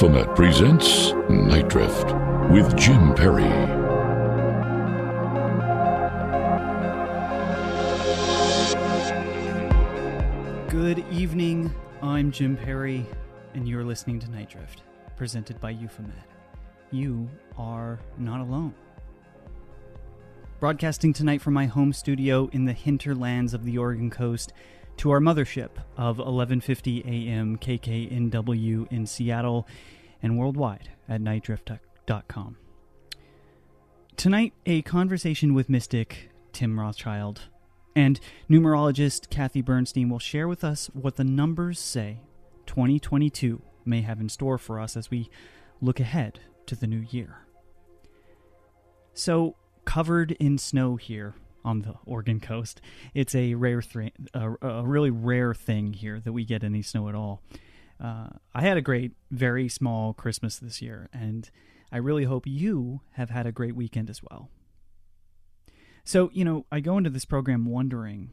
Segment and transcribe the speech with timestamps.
[0.00, 2.14] Euphomet presents Night Drift
[2.52, 3.42] with Jim Perry.
[10.68, 11.74] Good evening.
[12.00, 13.04] I'm Jim Perry,
[13.54, 14.84] and you're listening to Night Drift,
[15.16, 16.14] presented by Euphomet.
[16.92, 18.74] You are not alone.
[20.60, 24.52] Broadcasting tonight from my home studio in the hinterlands of the Oregon coast
[24.98, 27.56] to our mothership of 11:50 a.m.
[27.56, 29.66] KKNW in Seattle
[30.20, 32.56] and worldwide at nightdrift.com.
[34.16, 37.42] Tonight, a conversation with mystic Tim Rothschild
[37.94, 38.18] and
[38.50, 42.18] numerologist Kathy Bernstein will share with us what the numbers say
[42.66, 45.30] 2022 may have in store for us as we
[45.80, 47.42] look ahead to the new year.
[49.14, 49.54] So,
[49.84, 51.34] covered in snow here
[51.68, 52.80] on the Oregon coast,
[53.14, 57.08] it's a rare, th- a, a really rare thing here that we get any snow
[57.08, 57.42] at all.
[58.02, 61.50] Uh, I had a great, very small Christmas this year, and
[61.92, 64.48] I really hope you have had a great weekend as well.
[66.04, 68.30] So, you know, I go into this program wondering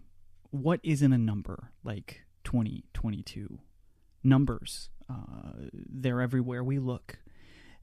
[0.51, 3.59] what isn't a number like 2022?
[4.23, 7.19] Numbers, uh, they're everywhere we look.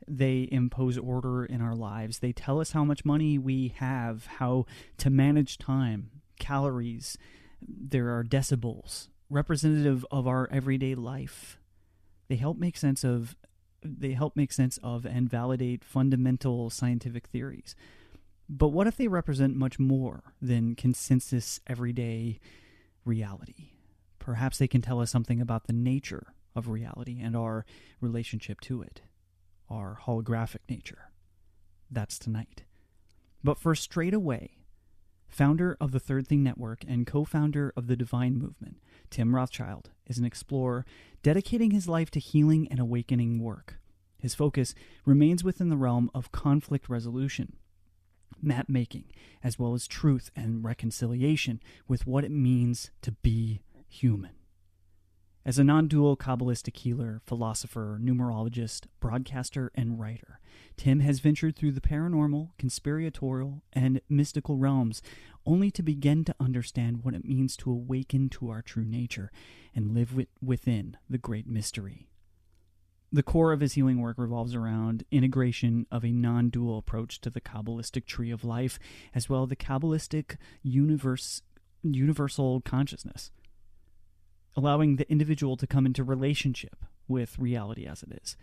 [0.09, 2.19] They impose order in our lives.
[2.19, 4.67] They tell us how much money we have, how
[4.99, 7.17] to manage time, calories.
[7.61, 11.59] There are decibels, representative of our everyday life.
[12.29, 13.37] They help make sense of
[13.85, 17.75] they help make sense of and validate fundamental scientific theories.
[18.49, 22.39] But what if they represent much more than consensus everyday
[23.05, 23.71] reality?
[24.19, 27.65] Perhaps they can tell us something about the nature of reality and our
[28.01, 29.03] relationship to it,
[29.73, 31.11] our holographic nature.
[31.91, 32.65] That's tonight.
[33.43, 34.59] But first, straight away,
[35.29, 38.77] founder of the Third Thing Network and co founder of the Divine Movement,
[39.11, 40.85] Tim Rothschild is an explorer
[41.23, 43.79] dedicating his life to healing and awakening work.
[44.19, 44.75] His focus
[45.05, 47.57] remains within the realm of conflict resolution
[48.41, 49.05] map making,
[49.43, 54.33] as well as truth and reconciliation with what it means to be human.
[55.45, 60.39] As a non dual Kabbalistic healer, philosopher, numerologist, broadcaster, and writer,
[60.77, 65.03] Tim has ventured through the paranormal, conspiratorial, and mystical realms
[65.45, 69.33] only to begin to understand what it means to awaken to our true nature
[69.75, 72.07] and live within the great mystery.
[73.11, 77.31] The core of his healing work revolves around integration of a non dual approach to
[77.31, 78.79] the Kabbalistic tree of life,
[79.13, 81.43] as well the Kabbalistic universe,
[81.83, 83.33] universal consciousness,
[84.57, 88.37] allowing the individual to come into relationship with reality as it is.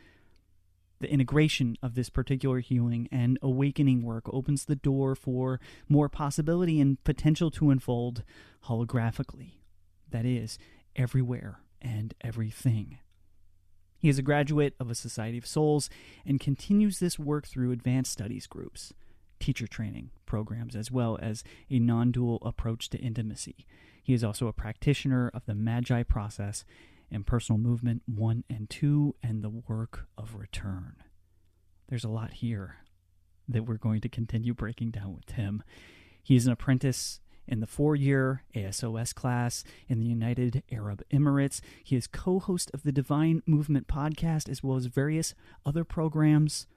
[1.00, 6.82] The integration of this particular healing and awakening work opens the door for more possibility
[6.82, 8.24] and potential to unfold
[8.66, 9.54] holographically.
[10.12, 10.58] That is,
[10.96, 13.00] everywhere and everything.
[13.98, 15.90] He is a graduate of a Society of Souls
[16.26, 18.94] and continues this work through advanced studies groups,
[19.40, 23.66] teacher training programs, as well as a non dual approach to intimacy.
[24.04, 26.66] He is also a practitioner of the Magi process
[27.12, 30.98] Impersonal movement 1 and 2 and the work of return.
[31.88, 32.78] There's a lot here
[33.48, 35.64] that we're going to continue breaking down with Tim.
[36.22, 41.62] He is an apprentice in the four year ASOS class in the United Arab Emirates.
[41.84, 45.34] He is co host of the Divine Movement podcast, as well as various
[45.66, 46.68] other programs.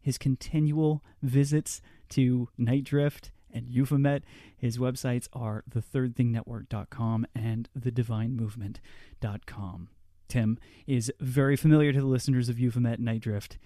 [0.00, 4.22] His continual visits to Night Drift and Euphomet.
[4.56, 9.88] His websites are thethirdthingnetwork.com and thedivinemovement.com.
[10.28, 13.58] Tim is very familiar to the listeners of Euphomet Night Drift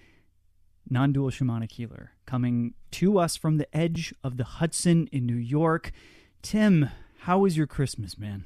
[0.89, 5.35] non dual shamanic healer, coming to us from the edge of the Hudson in New
[5.35, 5.91] York.
[6.41, 6.89] Tim,
[7.19, 8.45] how was your Christmas, man?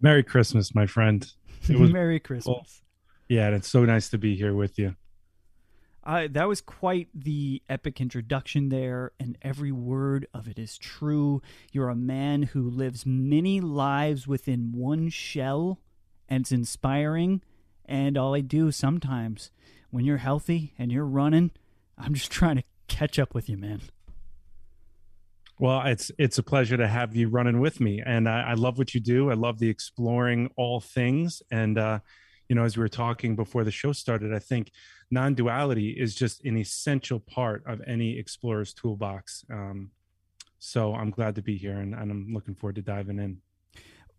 [0.00, 1.30] Merry Christmas, my friend.
[1.68, 2.82] It was Merry Christmas.
[3.28, 4.96] Yeah, and it's so nice to be here with you.
[6.04, 11.40] Uh, that was quite the epic introduction there, and every word of it is true.
[11.70, 15.78] You're a man who lives many lives within one shell,
[16.28, 17.42] and it's inspiring.
[17.84, 19.50] And all I do sometimes,
[19.90, 21.52] when you're healthy and you're running,
[21.96, 23.82] I'm just trying to catch up with you, man.
[25.60, 28.78] Well, it's it's a pleasure to have you running with me, and I, I love
[28.78, 29.30] what you do.
[29.30, 32.00] I love the exploring all things, and uh,
[32.52, 34.72] you know, as we were talking before the show started, I think
[35.10, 39.42] non-duality is just an essential part of any explorer's toolbox.
[39.50, 39.92] Um,
[40.58, 43.38] so I'm glad to be here, and, and I'm looking forward to diving in.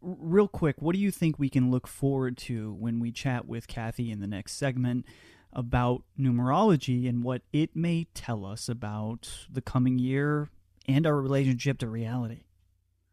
[0.01, 3.67] Real quick, what do you think we can look forward to when we chat with
[3.67, 5.05] Kathy in the next segment?
[5.55, 10.49] about numerology and what it may tell us about the coming year
[10.87, 12.41] and our relationship to reality.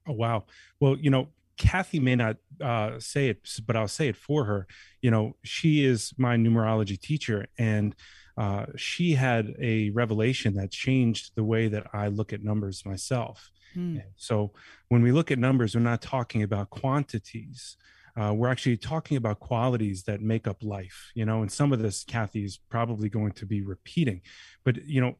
[0.08, 0.44] Oh wow.
[0.80, 1.28] Well, you know,
[1.60, 4.66] Kathy may not uh, say it, but I'll say it for her.
[5.02, 7.94] You know, she is my numerology teacher, and
[8.38, 13.50] uh, she had a revelation that changed the way that I look at numbers myself.
[13.74, 13.98] Hmm.
[14.16, 14.52] So
[14.88, 17.76] when we look at numbers, we're not talking about quantities.
[18.18, 21.80] Uh, we're actually talking about qualities that make up life, you know, and some of
[21.80, 24.22] this Kathy is probably going to be repeating,
[24.64, 25.18] but you know,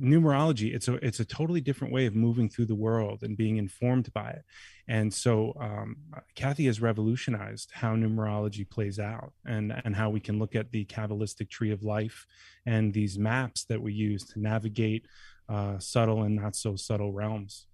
[0.00, 3.58] numerology it's a it's a totally different way of moving through the world and being
[3.58, 4.44] informed by it.
[4.88, 5.96] And so um,
[6.34, 10.84] kathy has revolutionized how numerology plays out and and how we can look at the
[10.86, 12.26] kabbalistic tree of life
[12.64, 15.06] and these maps that we use to navigate
[15.48, 17.66] uh, subtle and not so subtle realms.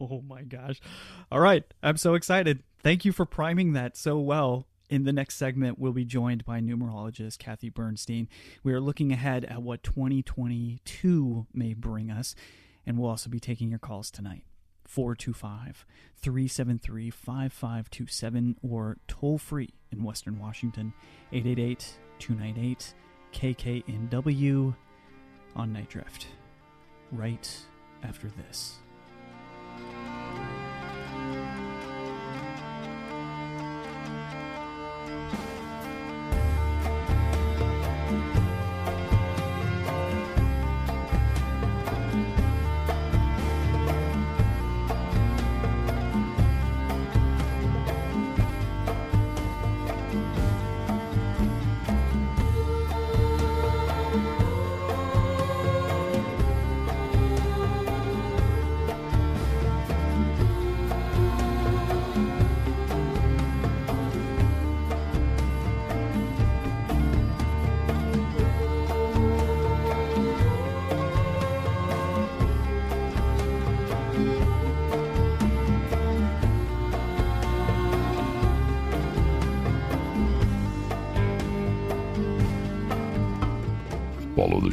[0.00, 0.80] Oh my gosh.
[1.30, 1.62] All right.
[1.80, 2.64] I'm so excited.
[2.82, 6.60] Thank you for priming that so well in the next segment, we'll be joined by
[6.60, 8.28] numerologist Kathy Bernstein.
[8.62, 12.34] We are looking ahead at what 2022 may bring us,
[12.86, 14.44] and we'll also be taking your calls tonight.
[14.86, 15.86] 425
[16.16, 20.92] 373 5527 or toll free in Western Washington
[21.32, 22.94] 888 298
[23.32, 24.76] KKNW
[25.56, 26.28] on Night Drift.
[27.10, 27.50] Right
[28.02, 28.78] after this.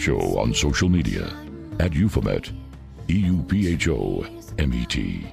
[0.02, 1.32] Show on social media
[1.80, 2.52] at Euphomet,
[3.08, 4.26] E U P H O
[4.58, 5.28] M E T.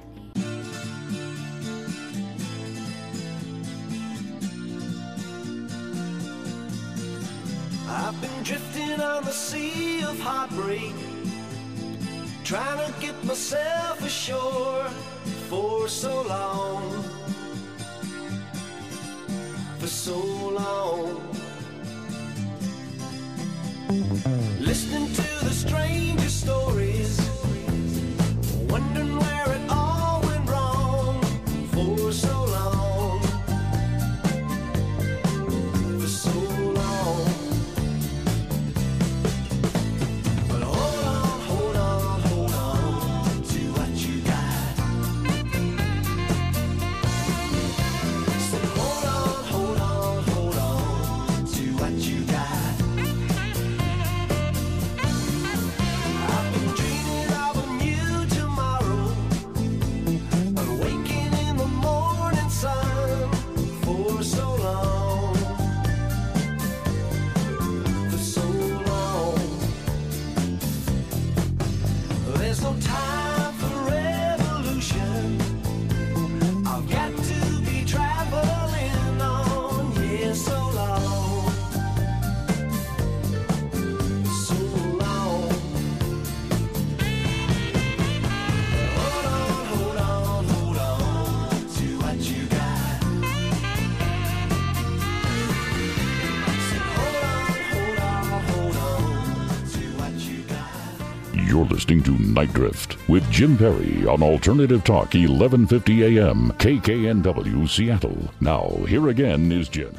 [101.89, 108.29] listening to Night Drift with Jim Perry on Alternative Talk 1150 AM KKNW Seattle.
[108.39, 109.95] Now, here again is Jim.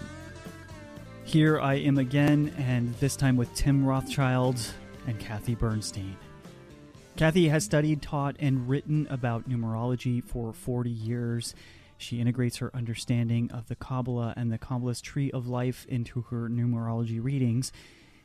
[1.25, 4.61] Here I am again, and this time with Tim Rothschild
[5.09, 6.16] and Kathy Bernstein.
[7.16, 11.56] Kathy has studied, taught, and written about numerology for 40 years.
[11.99, 16.49] She integrates her understanding of the Kabbalah and the Kabbalist tree of life into her
[16.49, 17.73] numerology readings.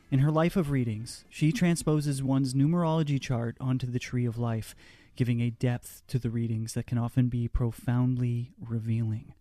[0.08, 4.76] In her life of readings, she transposes one's numerology chart onto the tree of life,
[5.16, 9.34] giving a depth to the readings that can often be profoundly revealing.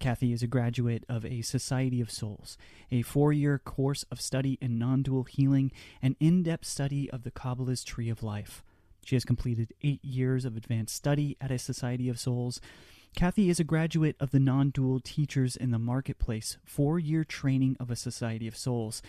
[0.00, 2.58] Kathy is a graduate of a Society of Souls,
[2.90, 7.22] a four year course of study in non dual healing and in depth study of
[7.22, 8.62] the Kabbalist Tree of Life.
[9.06, 12.60] She has completed eight years of advanced study at a Society of Souls.
[13.16, 17.76] Kathy is a graduate of the Non Dual Teachers in the Marketplace four year training
[17.80, 19.00] of a Society of Souls,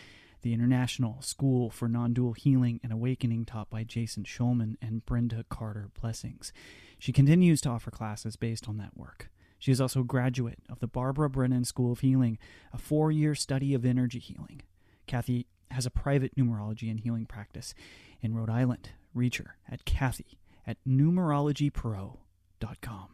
[0.45, 5.43] the International School for Non Dual Healing and Awakening taught by Jason Shulman and Brenda
[5.49, 6.53] Carter Blessings.
[6.99, 9.31] She continues to offer classes based on that work.
[9.57, 12.37] She is also a graduate of the Barbara Brennan School of Healing,
[12.71, 14.61] a four year study of energy healing.
[15.07, 17.73] Kathy has a private numerology and healing practice
[18.21, 18.91] in Rhode Island.
[19.15, 20.37] Reach her at Kathy
[20.67, 23.07] at numerologypro.com.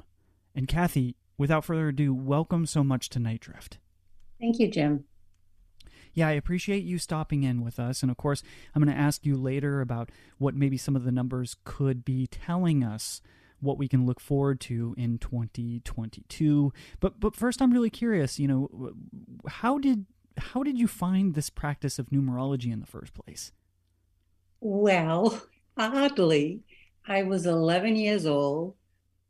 [0.53, 3.77] And Kathy, without further ado, welcome so much to Night Drift.
[4.37, 5.05] Thank you, Jim.
[6.13, 8.01] Yeah, I appreciate you stopping in with us.
[8.01, 11.11] And of course, I'm going to ask you later about what maybe some of the
[11.11, 13.21] numbers could be telling us
[13.61, 16.73] what we can look forward to in 2022.
[16.99, 18.93] But but first I'm really curious, you know,
[19.47, 20.05] how did
[20.37, 23.51] how did you find this practice of numerology in the first place?
[24.59, 25.41] Well,
[25.77, 26.61] oddly,
[27.07, 28.75] I was 11 years old,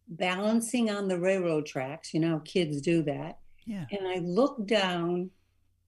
[0.07, 2.13] balancing on the railroad tracks.
[2.13, 3.39] You know, kids do that.
[3.65, 3.85] Yeah.
[3.91, 5.29] And I looked down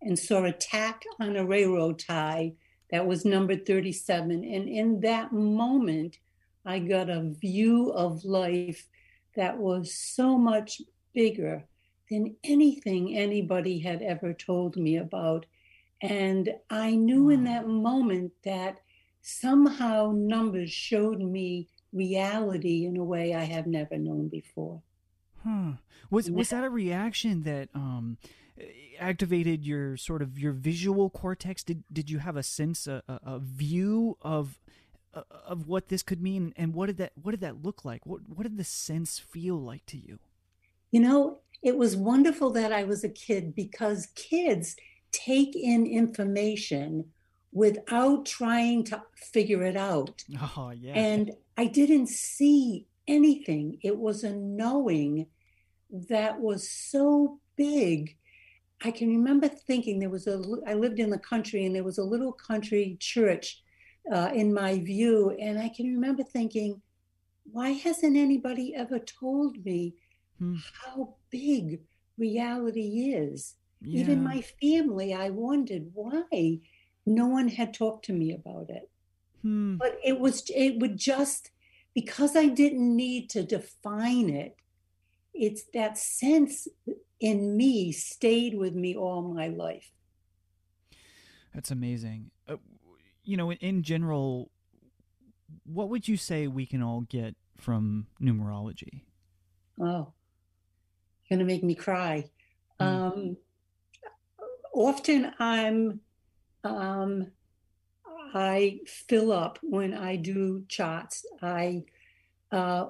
[0.04, 2.54] and saw a tack on a railroad tie
[2.92, 4.32] that was number 37.
[4.32, 6.20] And in that moment,
[6.66, 8.88] I got a view of life
[9.36, 10.82] that was so much
[11.14, 11.64] bigger
[12.10, 15.46] than anything anybody had ever told me about.
[16.02, 18.80] And I knew in that moment that
[19.22, 24.82] somehow numbers showed me reality in a way I have never known before.
[25.44, 25.74] Huh.
[26.10, 28.18] Was was that a reaction that um
[29.00, 31.64] activated your sort of your visual cortex?
[31.64, 34.60] Did did you have a sense a, a, view of
[35.14, 36.54] uh, of what this could mean?
[36.56, 38.06] And what did that what did that look like?
[38.06, 40.20] What what did the sense feel like to you?
[40.92, 44.76] You know it was wonderful that i was a kid because kids
[45.14, 47.06] take in information
[47.54, 50.24] without trying to figure it out.
[50.58, 50.94] Oh yeah.
[50.94, 53.78] And i didn't see anything.
[53.82, 55.28] It was a knowing
[56.10, 58.18] that was so big
[58.84, 61.98] i can remember thinking there was a i lived in the country and there was
[61.98, 63.64] a little country church
[64.12, 65.36] uh, in my view.
[65.40, 66.82] And I can remember thinking,
[67.52, 69.96] why hasn't anybody ever told me
[70.40, 70.56] hmm.
[70.86, 71.82] how big
[72.18, 73.56] reality is?
[73.82, 74.02] Yeah.
[74.02, 76.60] Even my family, I wondered why
[77.06, 78.90] no one had talked to me about it.
[79.42, 79.76] Hmm.
[79.76, 81.52] But it was, it would just,
[81.94, 84.56] because I didn't need to define it,
[85.34, 86.68] it's that sense
[87.20, 89.92] in me stayed with me all my life.
[91.54, 92.32] That's amazing.
[92.48, 92.58] Uh,
[93.24, 94.50] you know, in general,
[95.66, 99.02] what would you say we can all get from numerology?
[99.80, 100.14] Oh,
[101.30, 102.30] going to make me cry.
[102.80, 102.86] Mm.
[102.86, 103.38] Um,
[104.74, 106.00] often I'm,
[106.64, 107.32] um,
[108.34, 111.26] I fill up when I do charts.
[111.42, 111.84] I,
[112.52, 112.88] uh,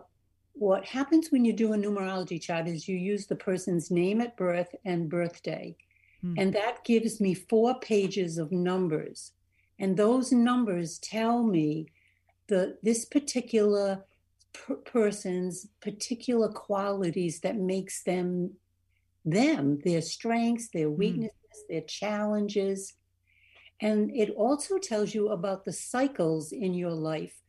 [0.54, 4.38] what happens when you do a numerology chart is you use the person's name at
[4.38, 5.76] birth and birthday.
[6.24, 6.36] Mm.
[6.38, 9.32] And that gives me four pages of numbers.
[9.80, 11.88] And those numbers tell me
[12.48, 14.04] the this particular
[14.54, 18.52] per- person's particular qualities that makes them
[19.26, 20.98] them, their strengths, their hmm.
[20.98, 21.68] weaknesses, mm.
[21.70, 22.94] their challenges.
[23.80, 27.42] And it also tells you about the cycles in your life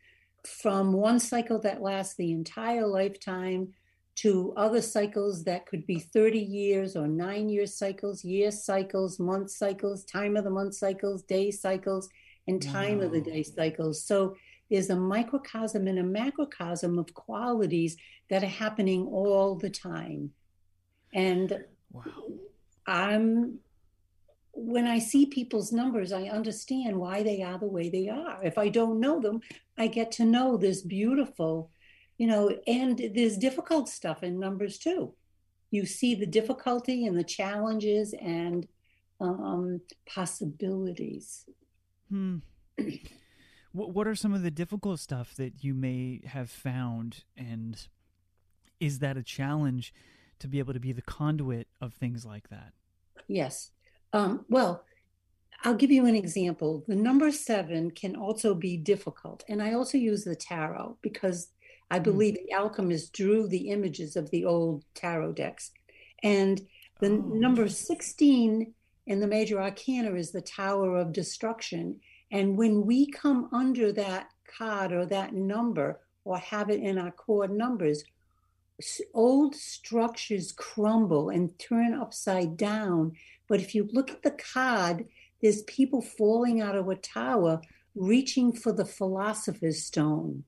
[0.46, 3.68] from one cycle that lasts the entire lifetime
[4.16, 9.50] to other cycles that could be 30 years or nine year cycles, year cycles, month
[9.50, 12.08] cycles, time of the month cycles, day cycles,
[12.46, 13.04] and time wow.
[13.04, 14.04] of the day cycles.
[14.04, 14.36] So
[14.70, 17.96] there's a microcosm and a macrocosm of qualities
[18.30, 20.30] that are happening all the time.
[21.12, 22.02] And wow.
[22.86, 23.58] I'm
[24.54, 28.42] when I see people's numbers, I understand why they are the way they are.
[28.44, 29.40] If I don't know them,
[29.76, 31.70] I get to know this beautiful
[32.18, 35.14] you know, and there's difficult stuff in numbers too.
[35.70, 38.66] You see the difficulty and the challenges and
[39.20, 41.44] um, possibilities.
[42.08, 42.38] Hmm.
[43.72, 47.88] what are some of the difficult stuff that you may have found, and
[48.78, 49.92] is that a challenge
[50.38, 52.72] to be able to be the conduit of things like that?
[53.26, 53.70] Yes.
[54.14, 54.84] Um, well,
[55.64, 56.84] I'll give you an example.
[56.86, 59.44] The number seven can also be difficult.
[59.48, 61.48] And I also use the tarot because
[61.90, 62.04] I hmm.
[62.04, 62.46] believe mm.
[62.46, 65.72] the alchemists drew the images of the old tarot decks.
[66.22, 66.60] And
[67.00, 67.30] the oh.
[67.34, 68.72] number 16
[69.06, 72.00] in the major arcana is the Tower of Destruction.
[72.30, 77.10] And when we come under that card or that number or have it in our
[77.10, 78.04] core numbers,
[79.12, 83.12] old structures crumble and turn upside down.
[83.48, 85.06] But if you look at the card,
[85.42, 87.60] there's people falling out of a tower
[87.94, 90.44] reaching for the philosopher's stone.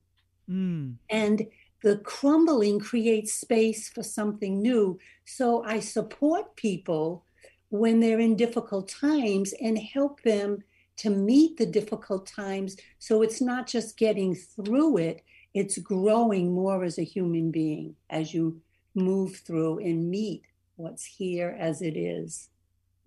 [0.49, 0.95] Mm.
[1.09, 1.47] And
[1.83, 4.99] the crumbling creates space for something new.
[5.25, 7.23] So I support people
[7.69, 10.63] when they're in difficult times and help them
[10.97, 12.75] to meet the difficult times.
[12.97, 15.21] So it's not just getting through it,
[15.53, 18.61] it's growing more as a human being as you
[18.95, 20.43] move through and meet
[20.75, 22.49] what's here as it is.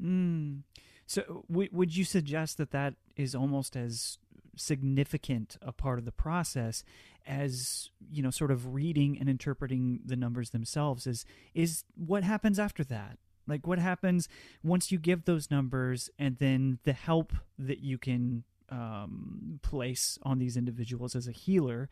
[0.03, 0.63] Mm.
[1.07, 4.19] So, w- would you suggest that that is almost as
[4.57, 6.85] significant a part of the process
[7.27, 11.07] as you know, sort of reading and interpreting the numbers themselves?
[11.07, 13.19] Is is what happens after that?
[13.47, 14.29] Like, what happens
[14.63, 20.39] once you give those numbers, and then the help that you can um, place on
[20.39, 21.89] these individuals as a healer?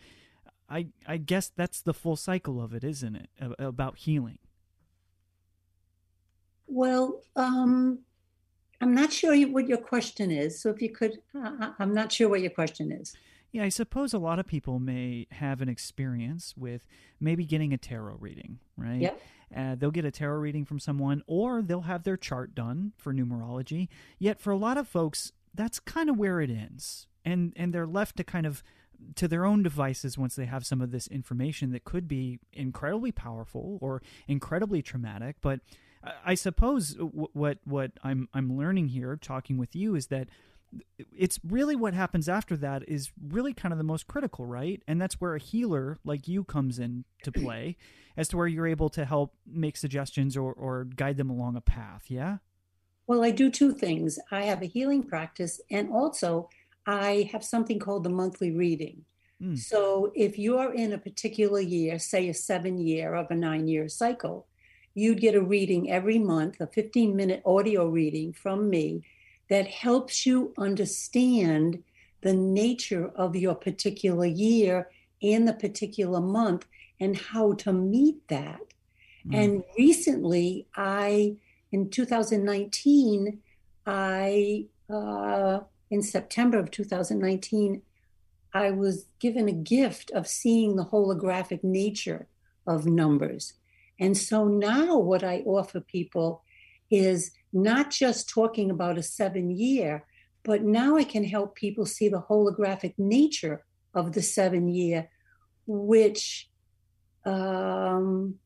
[0.68, 3.28] I I guess that's the full cycle of it, isn't it?
[3.58, 4.38] About healing.
[6.68, 8.00] Well, um,
[8.80, 10.60] I'm not sure what your question is.
[10.60, 13.16] So if you could, uh, I'm not sure what your question is.
[13.50, 16.86] Yeah, I suppose a lot of people may have an experience with
[17.18, 19.00] maybe getting a tarot reading, right?
[19.00, 19.22] Yep.
[19.56, 23.14] Uh, they'll get a tarot reading from someone, or they'll have their chart done for
[23.14, 23.88] numerology.
[24.18, 27.86] Yet, for a lot of folks, that's kind of where it ends, and and they're
[27.86, 28.62] left to kind of
[29.14, 33.12] to their own devices once they have some of this information that could be incredibly
[33.12, 35.60] powerful or incredibly traumatic, but
[36.24, 40.28] I suppose what what I'm I'm learning here, talking with you, is that
[41.16, 44.82] it's really what happens after that is really kind of the most critical, right?
[44.86, 47.76] And that's where a healer like you comes in to play,
[48.16, 51.60] as to where you're able to help make suggestions or or guide them along a
[51.60, 52.04] path.
[52.08, 52.38] Yeah.
[53.06, 54.18] Well, I do two things.
[54.30, 56.50] I have a healing practice, and also
[56.86, 59.04] I have something called the monthly reading.
[59.42, 59.58] Mm.
[59.58, 63.88] So if you're in a particular year, say a seven year of a nine year
[63.88, 64.46] cycle,
[64.94, 69.02] you'd get a reading every month, a 15 minute audio reading from me
[69.48, 71.82] that helps you understand
[72.20, 74.88] the nature of your particular year
[75.22, 76.66] and the particular month
[77.00, 78.60] and how to meet that.
[79.26, 79.44] Mm.
[79.44, 81.36] And recently, I,
[81.70, 83.38] in 2019,
[83.86, 85.60] I, uh,
[85.90, 87.82] in September of 2019,
[88.52, 92.26] I was given a gift of seeing the holographic nature
[92.66, 93.54] of numbers.
[93.98, 96.42] And so now what I offer people
[96.90, 100.04] is not just talking about a seven year,
[100.44, 105.10] but now I can help people see the holographic nature of the seven year,
[105.66, 106.48] which
[107.24, 108.36] um,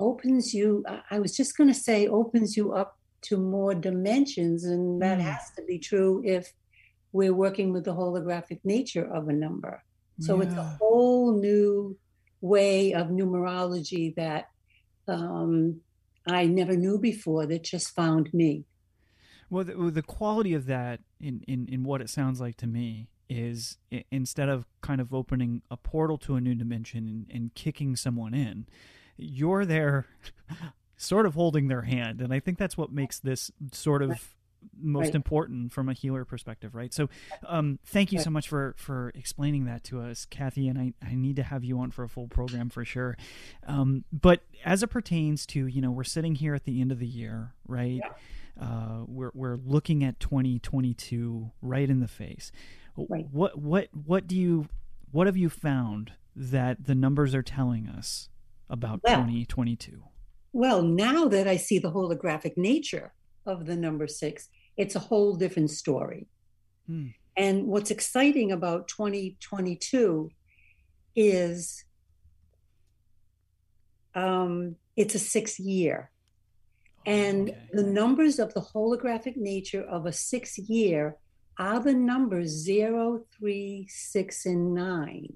[0.00, 4.64] opens you, I was just going to say, opens you up to more dimensions.
[4.64, 5.22] And that mm.
[5.22, 6.52] has to be true if
[7.12, 9.82] we're working with the holographic nature of a number.
[10.20, 10.48] So yeah.
[10.48, 11.96] it's a whole new
[12.44, 14.50] way of numerology that
[15.08, 15.80] um,
[16.28, 18.64] I never knew before that just found me.
[19.48, 23.08] Well, the, the quality of that, in, in, in what it sounds like to me,
[23.30, 23.78] is
[24.10, 28.34] instead of kind of opening a portal to a new dimension and, and kicking someone
[28.34, 28.66] in,
[29.16, 30.06] you're there
[30.98, 32.20] sort of holding their hand.
[32.20, 34.34] And I think that's what makes this sort of
[34.80, 35.14] most right.
[35.14, 36.92] important from a healer perspective, right?
[36.92, 37.08] So,
[37.46, 40.68] um, thank you so much for for explaining that to us, Kathy.
[40.68, 43.16] And I, I need to have you on for a full program for sure.
[43.66, 46.98] Um, but as it pertains to you know we're sitting here at the end of
[46.98, 48.00] the year, right?
[48.02, 48.10] Yeah.
[48.60, 52.52] Uh, we're we're looking at 2022 right in the face.
[52.96, 53.26] Right.
[53.30, 54.68] What what what do you
[55.10, 58.28] what have you found that the numbers are telling us
[58.68, 60.02] about well, 2022?
[60.52, 63.12] Well, now that I see the holographic nature
[63.46, 66.26] of the number six, it's a whole different story.
[66.86, 67.08] Hmm.
[67.36, 70.30] And what's exciting about 2022
[71.16, 71.84] is
[74.14, 76.10] um, it's a six year.
[77.06, 77.58] And okay.
[77.72, 81.16] the numbers of the holographic nature of a six year
[81.58, 85.34] are the numbers zero, three, six, and nine.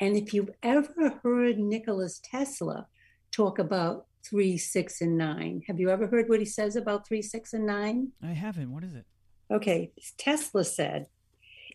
[0.00, 2.86] And if you've ever heard Nicholas Tesla
[3.30, 5.62] talk about three, six, and nine.
[5.66, 8.12] Have you ever heard what he says about three, six, and nine?
[8.22, 8.72] I haven't.
[8.72, 9.04] What is it?
[9.50, 9.92] Okay.
[10.18, 11.06] Tesla said,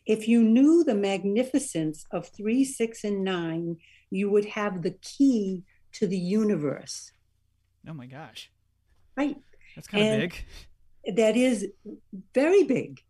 [0.05, 3.77] if you knew the magnificence of three, six, and nine,
[4.09, 5.63] you would have the key
[5.93, 7.11] to the universe.
[7.87, 8.51] Oh my gosh.
[9.15, 9.37] Right.
[9.75, 11.15] That's kind and of big.
[11.15, 11.67] That is
[12.33, 13.01] very big.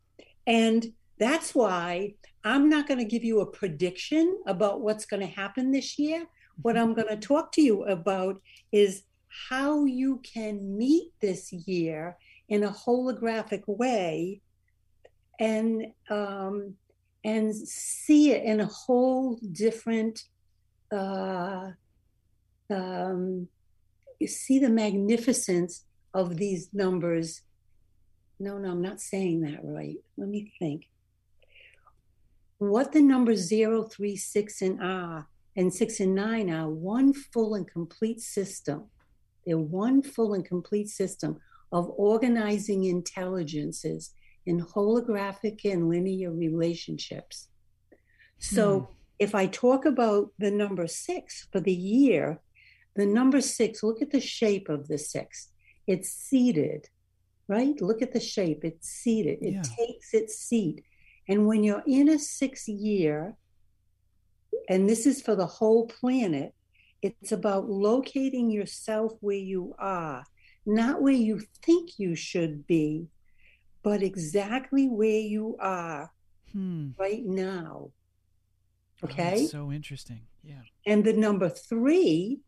[0.45, 5.27] And that's why I'm not going to give you a prediction about what's going to
[5.27, 6.25] happen this year.
[6.61, 9.03] What I'm going to talk to you about is
[9.49, 12.17] how you can meet this year
[12.49, 14.41] in a holographic way
[15.39, 16.75] and um,
[17.23, 20.21] and see it in a whole different
[20.91, 21.71] uh,
[22.69, 23.47] um,
[24.25, 27.41] see the magnificence of these numbers.
[28.39, 29.97] No no i'm not saying that right.
[30.17, 30.85] Let me think.
[32.59, 37.55] What the numbers 0 3 6 and ah and 6 and 9 are one full
[37.55, 38.89] and complete system
[39.45, 41.39] they're one full and complete system
[41.71, 44.11] of organizing intelligences
[44.45, 47.49] in holographic and linear relationships.
[48.39, 48.93] So hmm.
[49.19, 52.39] if I talk about the number six for the year,
[52.95, 55.49] The number six, look at the shape of the six.
[55.87, 56.89] It's seated,
[57.47, 57.75] right?
[57.81, 58.63] Look at the shape.
[58.63, 59.39] It's seated.
[59.41, 59.63] It Yeah.
[59.77, 60.83] takes its seat.
[61.27, 63.35] And when you're in a six year,
[64.69, 66.53] and this is for the whole planet,
[67.03, 70.23] it's about locating yourself where you are,
[70.65, 73.07] not where you think you should be,
[73.83, 76.11] but exactly where you are
[76.51, 76.91] Hmm.
[76.97, 77.91] right now.
[79.01, 79.39] Oh, Okay.
[79.41, 80.21] that's so interesting.
[80.43, 80.61] Yeah.
[80.85, 82.39] And the number three,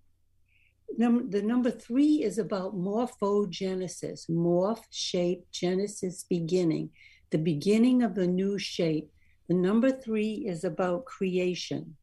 [0.97, 6.91] num- the number three is about morphogenesis, morph, shape, genesis, beginning,
[7.31, 9.09] the beginning of the new shape.
[9.47, 11.97] The number three is about creation,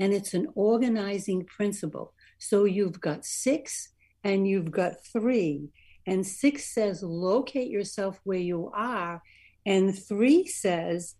[0.00, 2.14] and it's an organizing principle.
[2.38, 3.90] So you've got six
[4.24, 5.68] and you've got three,
[6.06, 9.22] and six says locate yourself where you are,
[9.64, 11.14] and three says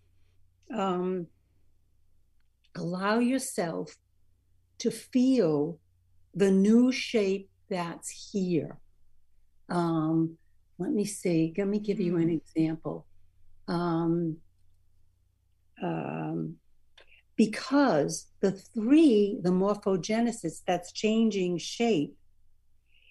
[0.75, 1.27] um,
[2.75, 3.95] allow yourself
[4.79, 5.79] to feel
[6.33, 8.79] the new shape that's here.
[9.69, 10.37] Um,
[10.79, 11.53] let me see.
[11.57, 13.05] Let me give you an example.
[13.67, 14.37] Um,
[15.81, 16.55] um,
[17.45, 22.15] because the three, the morphogenesis, that's changing shape,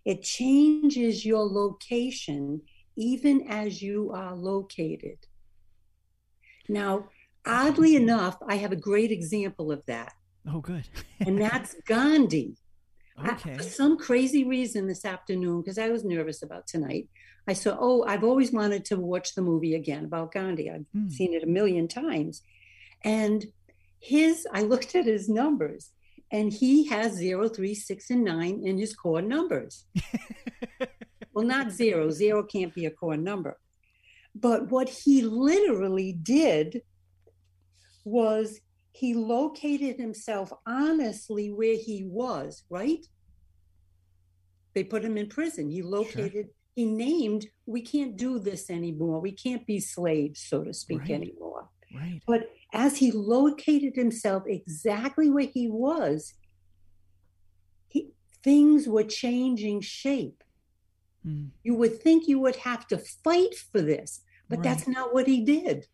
[0.04, 2.62] it changes your location
[2.96, 5.18] even as you are located.
[6.68, 7.08] Now,
[7.44, 10.12] oddly enough, I have a great example of that,
[10.46, 10.86] Oh, good.
[11.26, 12.54] and that's Gandhi.
[13.18, 13.56] I- okay.
[13.56, 17.08] for some crazy reason this afternoon, because I was nervous about tonight,
[17.48, 20.70] I saw, oh, I've always wanted to watch the movie again about Gandhi.
[20.70, 21.08] I've Hmm.
[21.08, 22.42] seen it a million times.
[23.02, 23.46] And
[24.00, 25.92] his, I looked at his numbers,
[26.32, 29.86] and he has zero, three, six, and nine in his core numbers.
[31.32, 33.58] well, not zero, zero can't be a core number.
[34.34, 36.82] But what he literally did
[38.04, 38.60] was
[38.92, 43.04] he located himself honestly where he was, right?
[44.74, 45.68] They put him in prison.
[45.68, 49.20] He located, he named, we can't do this anymore.
[49.20, 51.10] We can't be slaves, so to speak, Right.
[51.10, 51.68] anymore.
[51.94, 52.20] right.
[52.26, 56.34] But as he located himself exactly where he was,
[57.88, 58.10] he,
[58.42, 60.42] things were changing shape.
[61.24, 61.46] Hmm.
[61.62, 65.44] You would think you would have to fight for this, but that's not what he
[65.44, 65.86] did.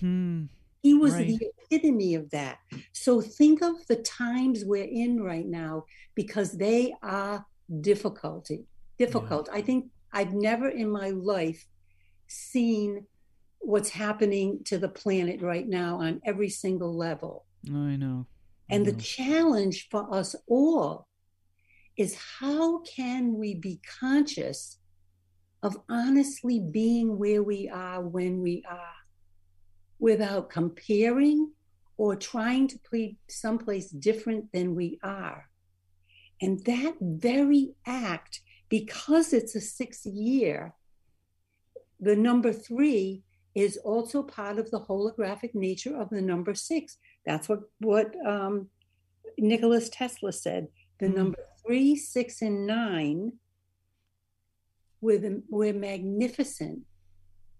[0.00, 0.44] Hmm.
[0.82, 1.26] He was Right.
[1.26, 2.58] the epitome of that.
[2.92, 7.44] So think of the times we're in right now because they are
[7.80, 8.64] difficulty.
[8.96, 9.48] Difficult.
[9.52, 11.66] I think I've never in my life
[12.28, 13.06] seen
[13.60, 17.44] what's happening to the planet right now on every single level.
[17.66, 18.26] I know.
[18.70, 21.06] I And the challenge for us all
[21.96, 24.78] is how can we be conscious
[25.62, 28.94] of honestly being where we are when we are
[29.98, 31.50] without comparing
[31.96, 35.48] or trying to be someplace different than we are.
[36.40, 40.74] And that very act, because it's a sixth year,
[41.98, 46.98] the number three is also part of the holographic nature of the number six.
[47.26, 48.68] That's what what um,
[49.38, 50.68] Nicholas Tesla said.
[51.00, 51.14] The Mm.
[51.14, 53.32] number three, six, and nine
[55.00, 56.80] were the, were magnificent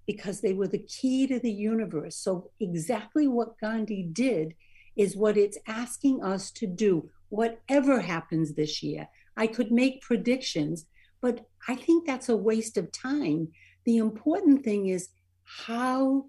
[0.07, 2.16] because they were the key to the universe.
[2.16, 4.55] So exactly what Gandhi did
[4.96, 7.11] is what it's asking us to do.
[7.29, 10.87] Whatever happens this year, I could make predictions,
[11.20, 13.48] but I think that's a waste of time.
[13.85, 15.11] The important thing is
[15.48, 16.26] how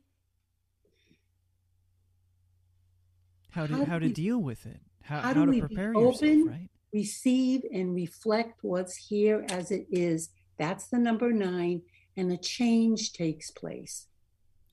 [3.51, 4.79] how to how how to we- deal with it.
[5.03, 6.29] How, how how, to prepare open?
[6.29, 6.69] yourself, right?
[6.93, 10.29] receive and reflect what's here as it is.
[10.57, 11.81] That's the number nine,
[12.17, 14.07] and a change takes place.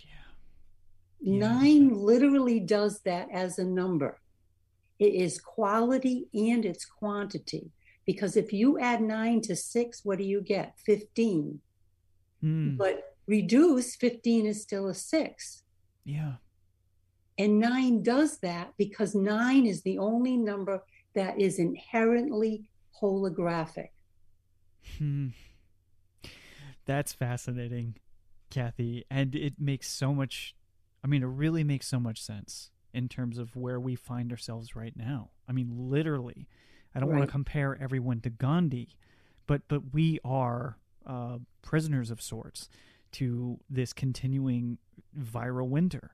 [0.01, 0.15] Yeah.
[1.21, 1.49] Yeah.
[1.49, 4.21] Nine literally does that as a number.
[4.99, 7.71] It is quality and it's quantity.
[8.07, 10.75] Because if you add nine to six, what do you get?
[10.87, 11.61] 15.
[12.41, 12.77] Hmm.
[12.77, 15.63] But reduce, 15 is still a six.
[16.05, 16.35] Yeah.
[17.39, 20.83] And nine does that because nine is the only number
[21.15, 22.69] that is inherently
[23.01, 23.89] holographic.
[24.99, 25.29] Hmm.
[26.87, 27.97] That's fascinating,
[28.51, 29.05] Kathy.
[29.11, 30.55] And it makes so much,
[31.05, 34.75] I mean, it really makes so much sense in terms of where we find ourselves
[34.75, 35.31] right now.
[35.49, 36.47] I mean, literally.
[36.95, 38.97] I don't want to compare everyone to Gandhi,
[39.47, 42.71] but but we are uh, prisoners of sorts
[43.13, 44.79] to this continuing
[45.19, 46.13] viral winter.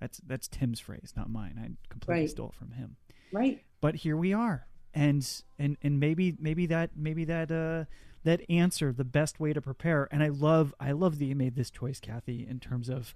[0.00, 1.58] That's that's Tim's phrase, not mine.
[1.62, 2.30] I completely Right.
[2.30, 2.96] stole it from him
[3.32, 3.62] Right.
[3.80, 7.84] but here we are and and and maybe maybe that maybe that uh
[8.24, 11.54] that answer the best way to prepare and i love i love that you made
[11.54, 13.14] this choice kathy in terms of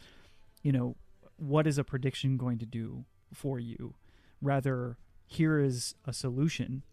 [0.63, 0.95] you know
[1.37, 3.95] what is a prediction going to do for you
[4.41, 6.85] rather here is a solution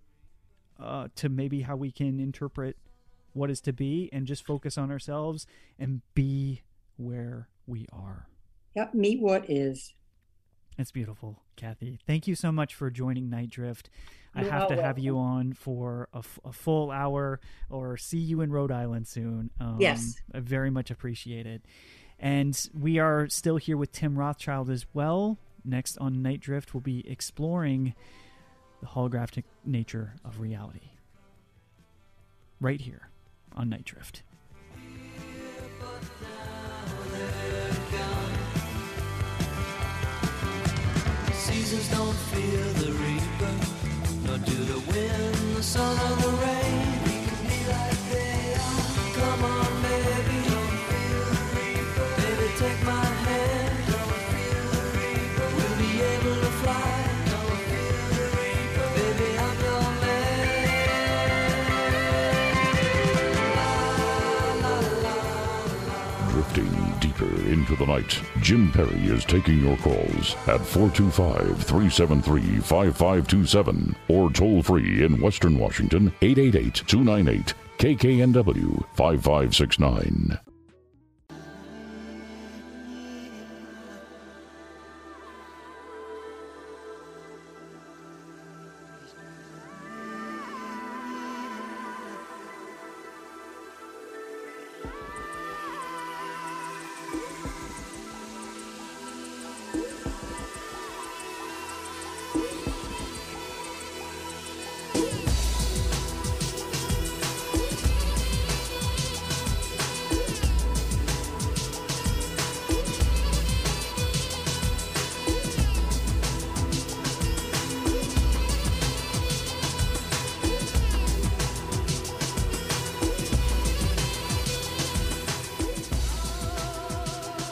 [0.79, 2.75] uh, to maybe how we can interpret
[3.33, 5.45] what is to be and just focus on ourselves
[5.79, 6.61] and be
[6.97, 8.27] where we are.
[8.75, 9.93] Yep, meet what is.
[10.77, 11.99] It's beautiful, Kathy.
[12.07, 13.89] Thank you so much for joining Night Drift.
[14.33, 17.97] I You're have to all have you on for a, f- a full hour or
[17.97, 19.49] see you in Rhode Island soon.
[19.59, 20.15] Um, Yes.
[20.33, 21.61] I very much appreciate it.
[22.17, 25.37] And we are still here with Tim Rothschild as well.
[25.65, 27.93] Next on Night Drift, we'll be exploring
[28.79, 30.91] the holographic nature of reality.
[32.59, 33.10] Right here
[33.55, 34.23] on Night Drift.
[41.33, 43.53] Seasons don't fear the reaper,
[44.25, 46.20] nor do the wind, the sun,
[67.51, 74.63] into the night, Jim Perry is taking your calls at 425 373 5527 or toll
[74.63, 80.50] free in Western Washington 888 298 KKNW 5569.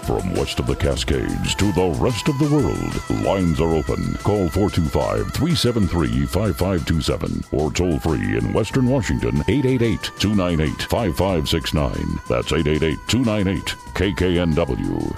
[0.09, 4.15] From west of the Cascades to the rest of the world, lines are open.
[4.23, 12.19] Call 425 373 5527 or toll free in Western Washington 888 298 5569.
[12.27, 15.17] That's 888 298 KKNW.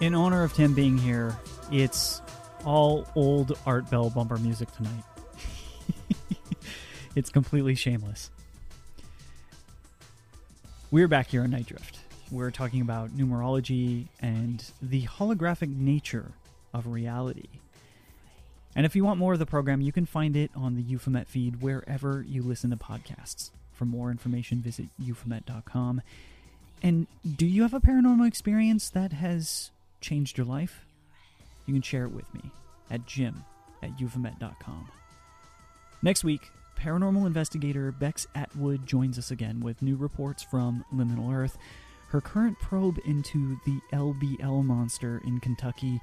[0.00, 1.38] In honor of Tim being here,
[1.70, 2.20] it's
[2.64, 5.04] all old Art Bell bumper music tonight.
[7.14, 8.32] it's completely shameless.
[10.90, 11.98] We're back here on Night Drift.
[12.30, 16.32] We're talking about numerology and the holographic nature
[16.72, 17.48] of reality.
[18.74, 21.28] And if you want more of the program, you can find it on the Euphomet
[21.28, 23.50] feed wherever you listen to podcasts.
[23.74, 26.00] For more information, visit euphomet.com.
[26.82, 29.70] And do you have a paranormal experience that has
[30.00, 30.86] changed your life?
[31.66, 32.50] You can share it with me
[32.90, 33.44] at jim
[33.82, 34.88] at euphomet.com.
[36.00, 41.58] Next week, paranormal investigator Bex Atwood joins us again with new reports from Liminal Earth,
[42.08, 46.00] her current probe into the LBL monster in Kentucky,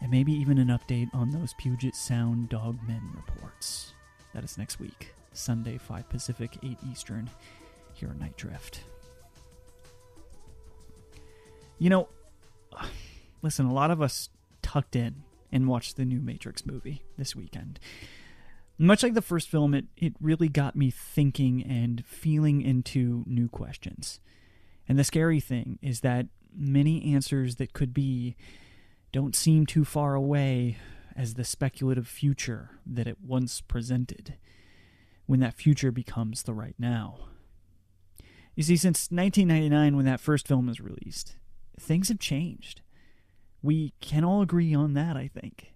[0.00, 3.94] and maybe even an update on those Puget Sound dogmen reports.
[4.32, 7.28] That is next week, Sunday, 5 Pacific, 8 Eastern,
[7.92, 8.82] here on Night Drift.
[11.78, 12.08] You know,
[13.42, 14.28] listen, a lot of us
[14.62, 17.80] tucked in and watched the new Matrix movie this weekend.
[18.78, 23.48] Much like the first film, it, it really got me thinking and feeling into new
[23.48, 24.20] questions.
[24.88, 28.36] And the scary thing is that many answers that could be
[29.12, 30.76] don't seem too far away
[31.16, 34.36] as the speculative future that it once presented,
[35.24, 37.18] when that future becomes the right now.
[38.54, 41.36] You see, since 1999, when that first film was released,
[41.80, 42.82] things have changed.
[43.62, 45.72] We can all agree on that, I think.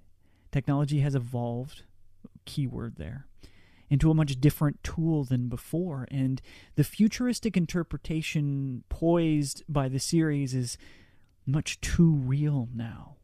[0.52, 1.84] Technology has evolved,
[2.44, 3.26] keyword there,
[3.88, 6.40] into a much different tool than before, and
[6.76, 10.78] the futuristic interpretation poised by the series is
[11.46, 13.16] much too real now.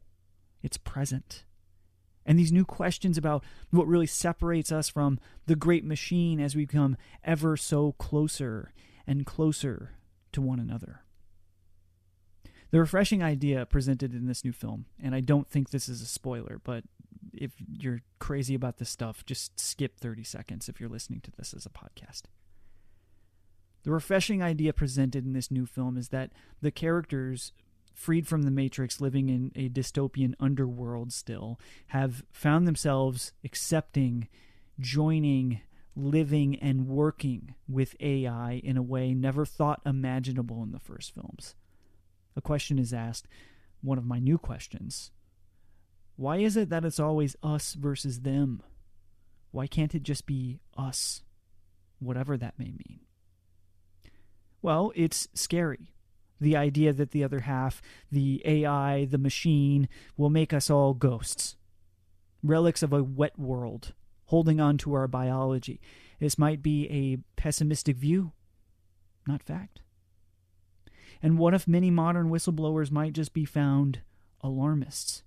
[0.61, 1.43] It's present.
[2.25, 6.65] And these new questions about what really separates us from the great machine as we
[6.65, 8.73] become ever so closer
[9.07, 9.91] and closer
[10.33, 11.03] to one another.
[12.69, 16.05] The refreshing idea presented in this new film, and I don't think this is a
[16.05, 16.83] spoiler, but
[17.33, 21.53] if you're crazy about this stuff, just skip 30 seconds if you're listening to this
[21.53, 22.23] as a podcast.
[23.83, 27.53] The refreshing idea presented in this new film is that the characters,
[27.93, 34.27] freed from the Matrix, living in a dystopian underworld still, have found themselves accepting,
[34.79, 35.61] joining,
[35.95, 41.55] living, and working with AI in a way never thought imaginable in the first films.
[42.35, 43.27] A question is asked,
[43.81, 45.11] one of my new questions.
[46.17, 48.63] Why is it that it's always us versus them
[49.51, 51.23] Why can't it just be us,
[51.99, 52.99] whatever that may mean?
[54.61, 55.93] Well, it's scary.
[56.39, 61.55] The idea that the other half, the AI, the machine, will make us all ghosts,
[62.43, 63.93] relics of a wet world,
[64.25, 65.79] holding on to our biology.
[66.19, 68.33] This might be a pessimistic view,
[69.27, 69.81] not fact.
[71.21, 74.01] And what if many modern whistleblowers might just be found
[74.41, 75.23] alarmists?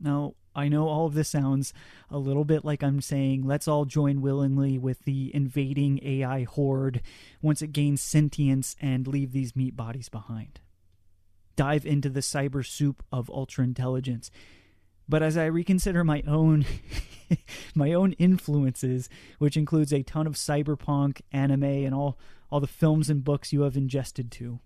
[0.00, 1.72] Now, I know all of this sounds
[2.10, 7.02] a little bit like I'm saying, let's all join willingly with the invading AI horde
[7.40, 10.60] once it gains sentience and leave these meat bodies behind.
[11.54, 14.30] Dive into the cyber soup of ultra intelligence.
[15.08, 16.64] But as I reconsider my own
[17.74, 19.08] my own influences,
[19.38, 22.18] which includes a ton of cyberpunk, anime, and all,
[22.50, 24.60] all the films and books you have ingested to,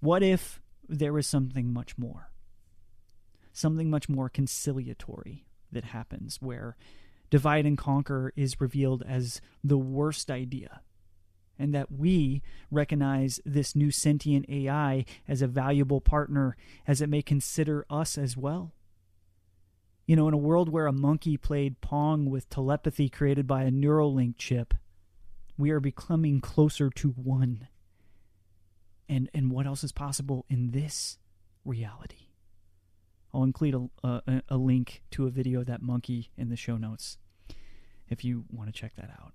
[0.00, 2.30] what if there was something much more?
[3.56, 6.76] Something much more conciliatory that happens where
[7.30, 10.80] divide and conquer is revealed as the worst idea
[11.58, 17.22] and that we recognize this new sentient AI as a valuable partner as it may
[17.22, 18.72] consider us as well.
[20.06, 23.70] You know, in a world where a monkey played Pong with telepathy created by a
[23.70, 24.74] Neuralink chip,
[25.56, 27.68] we are becoming closer to one.
[29.08, 31.18] And and what else is possible in this
[31.64, 32.25] reality?
[33.36, 36.78] I'll include a, a, a link to a video of that monkey in the show
[36.78, 37.18] notes
[38.08, 39.34] if you want to check that out.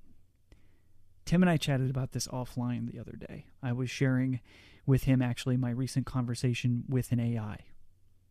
[1.23, 3.45] Tim and I chatted about this offline the other day.
[3.61, 4.39] I was sharing
[4.87, 7.59] with him actually my recent conversation with an AI,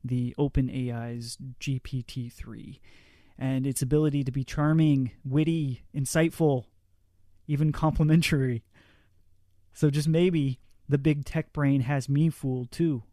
[0.03, 2.81] the OpenAI's GPT 3,
[3.39, 6.65] and its ability to be charming, witty, insightful,
[7.47, 8.65] even complimentary.
[9.73, 13.05] So just maybe the big tech brain has me fooled too.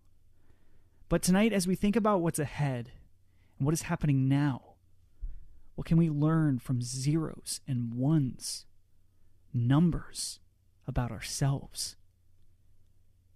[1.09, 2.91] But tonight, as we think about what's ahead
[3.57, 4.75] and what is happening now,
[5.75, 8.65] what can we learn from zeros and ones,
[9.53, 10.39] numbers
[10.85, 11.95] about ourselves?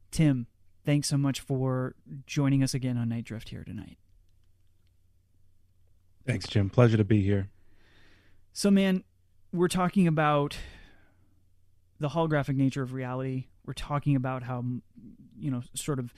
[0.09, 0.47] Tim,
[0.85, 3.97] thanks so much for joining us again on Night Drift here tonight.
[6.25, 6.69] Thanks, Jim.
[6.69, 7.49] Pleasure to be here.
[8.53, 9.03] So, man,
[9.53, 10.57] we're talking about
[11.99, 13.45] the holographic nature of reality.
[13.65, 14.63] We're talking about how,
[15.37, 16.13] you know, sort of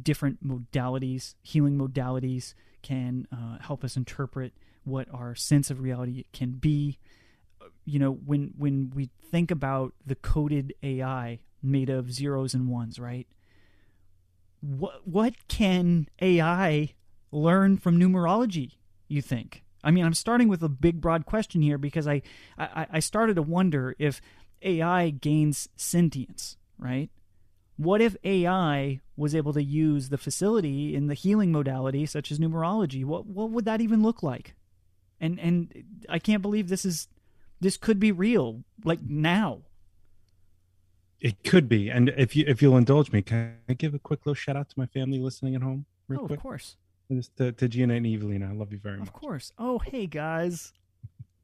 [0.00, 4.52] different modalities, healing modalities, can uh, help us interpret
[4.84, 6.98] what our sense of reality can be.
[7.84, 12.98] You know, when when we think about the coded AI made of zeros and ones,
[12.98, 13.26] right?
[14.60, 16.94] What what can AI
[17.30, 18.72] learn from numerology?
[19.08, 19.64] You think?
[19.84, 22.22] I mean, I'm starting with a big, broad question here because I
[22.58, 24.20] I, I started to wonder if
[24.62, 27.10] AI gains sentience, right?
[27.78, 32.40] What if AI was able to use the facility in the healing modality, such as
[32.40, 33.04] numerology?
[33.04, 34.56] What what would that even look like?
[35.20, 37.06] And and I can't believe this is
[37.60, 39.60] this could be real, like now.
[41.20, 44.26] It could be, and if you if you'll indulge me, can I give a quick
[44.26, 46.38] little shout out to my family listening at home, real oh, quick?
[46.38, 46.76] of course,
[47.12, 49.06] Just to, to Gina and Evelina, I love you very much.
[49.06, 49.52] of course.
[49.56, 50.72] Oh, hey guys.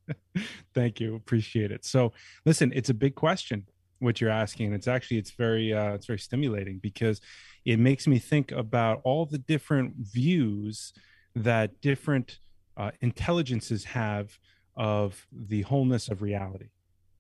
[0.75, 1.85] Thank you, appreciate it.
[1.85, 2.12] So,
[2.44, 3.66] listen, it's a big question
[4.01, 7.21] what you're asking it's actually it's very uh, it's very stimulating because
[7.65, 10.93] it makes me think about all the different views
[11.35, 12.39] that different
[12.77, 14.37] uh, intelligences have
[14.77, 16.69] of the wholeness of reality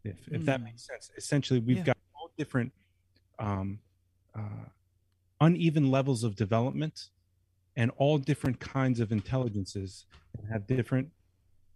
[0.04, 0.64] if, if that Mm.
[0.64, 1.84] makes sense essentially we've Yeah.
[1.84, 2.72] got all different
[3.38, 3.78] um,
[4.36, 4.66] uh,
[5.40, 7.08] uneven levels of development
[7.76, 10.06] and all different kinds of intelligences
[10.50, 11.08] have different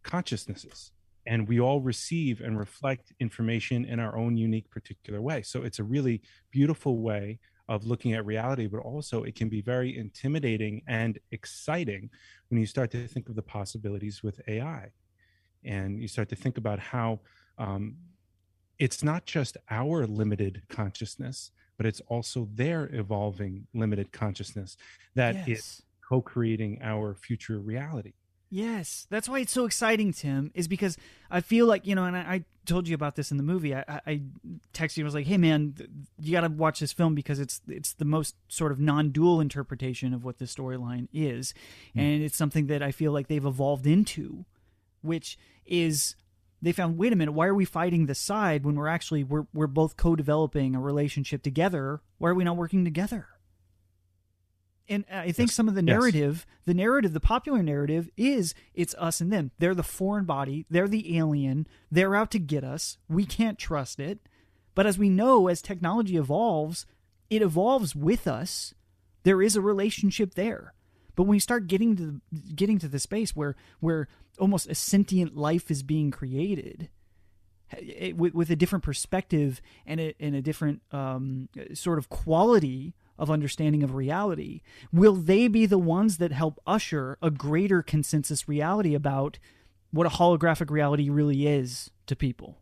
[0.02, 0.92] consciousnesses
[1.28, 5.42] and we all receive and reflect information in our own unique particular way.
[5.42, 7.38] So it's a really beautiful way
[7.68, 12.08] of looking at reality but also it can be very intimidating and exciting
[12.48, 14.88] when you start to think of the possibilities with ai
[15.64, 17.20] and you start to think about how
[17.58, 17.94] um,
[18.78, 24.78] it's not just our limited consciousness but it's also their evolving limited consciousness
[25.14, 25.82] that is yes.
[26.08, 28.14] co-creating our future reality
[28.50, 30.50] Yes, that's why it's so exciting, Tim.
[30.54, 30.96] Is because
[31.30, 33.74] I feel like you know, and I, I told you about this in the movie.
[33.74, 34.22] I, I,
[34.72, 35.04] texted you.
[35.04, 35.74] I was like, "Hey, man,
[36.18, 40.14] you got to watch this film because it's it's the most sort of non-dual interpretation
[40.14, 41.52] of what the storyline is,
[41.92, 42.00] hmm.
[42.00, 44.46] and it's something that I feel like they've evolved into,
[45.02, 46.16] which is
[46.62, 46.96] they found.
[46.96, 49.98] Wait a minute, why are we fighting the side when we're actually we're we're both
[49.98, 52.00] co-developing a relationship together?
[52.16, 53.26] Why are we not working together?
[54.88, 55.54] And I think Yes.
[55.54, 55.86] some of the Yes.
[55.86, 59.50] narrative, the narrative, the popular narrative is it's us and them.
[59.58, 60.66] They're the foreign body.
[60.70, 61.66] They're the alien.
[61.90, 62.98] They're out to get us.
[63.08, 64.20] We can't trust it.
[64.74, 66.86] But as we know, as technology evolves,
[67.30, 68.74] it evolves with us.
[69.24, 70.72] There is a relationship there.
[71.14, 72.20] But when we start getting to
[72.54, 74.08] getting to the space where where
[74.38, 76.88] almost a sentient life is being created,
[77.76, 82.94] it, with, with a different perspective and a, and a different um, sort of quality
[83.18, 84.60] of understanding of reality,
[84.92, 89.38] will they be the ones that help usher a greater consensus reality about
[89.90, 92.58] what a holographic reality really is to people?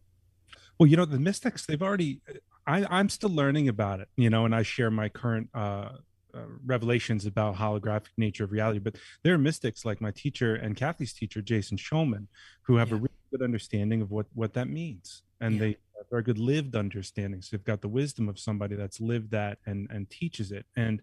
[0.78, 2.20] Well, you know, the mystics, they've already,
[2.66, 5.90] I, I'm still learning about it, you know, and I share my current uh,
[6.34, 8.78] uh, revelations about holographic nature of reality.
[8.78, 12.26] But there are mystics like my teacher and Kathy's teacher, Jason Shulman,
[12.62, 12.96] who have Yeah.
[12.96, 15.60] a really good understanding of what what that means, and Yeah.
[15.60, 17.42] they have very good lived understanding.
[17.42, 20.66] So they've got the wisdom of somebody that's lived that and and teaches it.
[20.76, 21.02] And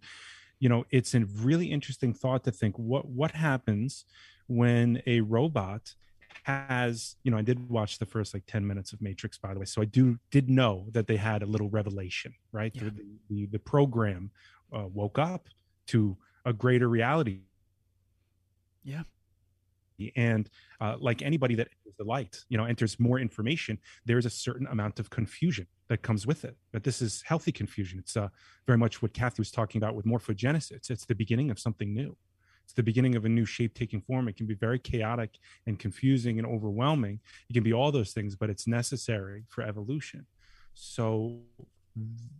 [0.60, 4.06] you know, it's a really interesting thought to think what what happens
[4.48, 5.96] when a robot
[6.44, 9.60] has you know i did watch the first like 10 minutes of matrix by the
[9.60, 12.86] way so i do did know that they had a little revelation right Yeah.
[12.86, 14.32] the, the the program
[14.76, 15.48] uh, woke up
[15.88, 17.42] to a greater reality
[18.84, 19.04] Yeah.
[20.16, 20.50] And
[20.82, 24.68] uh, like anybody that enters the light you know enters more information there's a certain
[24.68, 26.58] amount of confusion that comes with it.
[26.72, 28.00] But this is healthy confusion.
[28.00, 28.30] It's uh,
[28.66, 30.89] very much what kathy was talking about with morphogenesis.
[30.89, 32.16] It's, the beginning of something new.
[32.64, 34.28] It's the beginning of a new shape taking form.
[34.28, 35.38] It can be very chaotic
[35.68, 37.20] and confusing and overwhelming.
[37.50, 40.26] It can be all those things but it's necessary for evolution.
[40.74, 41.41] So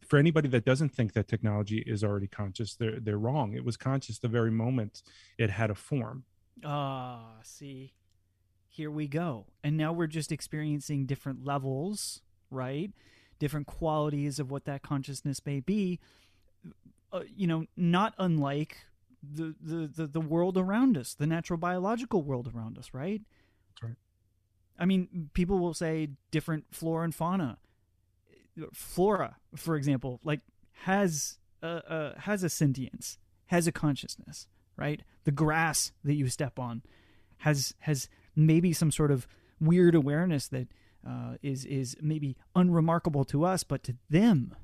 [0.08, 3.54] for anybody that doesn't think that technology is already conscious they're they're wrong.
[3.54, 5.04] It was conscious the very moment
[5.38, 6.24] it had a form
[6.64, 7.94] Ah, see,
[8.68, 9.46] here we go.
[9.64, 12.92] And now we're just experiencing different levels, right?
[13.40, 16.00] Different qualities of what that consciousness may be.
[17.12, 18.78] Uh, you know, not unlike
[19.22, 23.22] the, the, the, the world around us, the natural biological world around us, right?
[23.70, 23.98] That's right.
[24.78, 27.60] I mean, people will say different flora and fauna.
[28.74, 30.42] Flora, for example, like
[30.84, 34.48] has a, uh, has a sentience, has a consciousness,
[34.78, 35.02] right?
[35.24, 36.82] The grass that you step on
[37.40, 39.28] has has maybe some sort of
[39.60, 40.68] weird awareness that
[41.08, 44.56] uh, is is maybe unremarkable to us, but to them,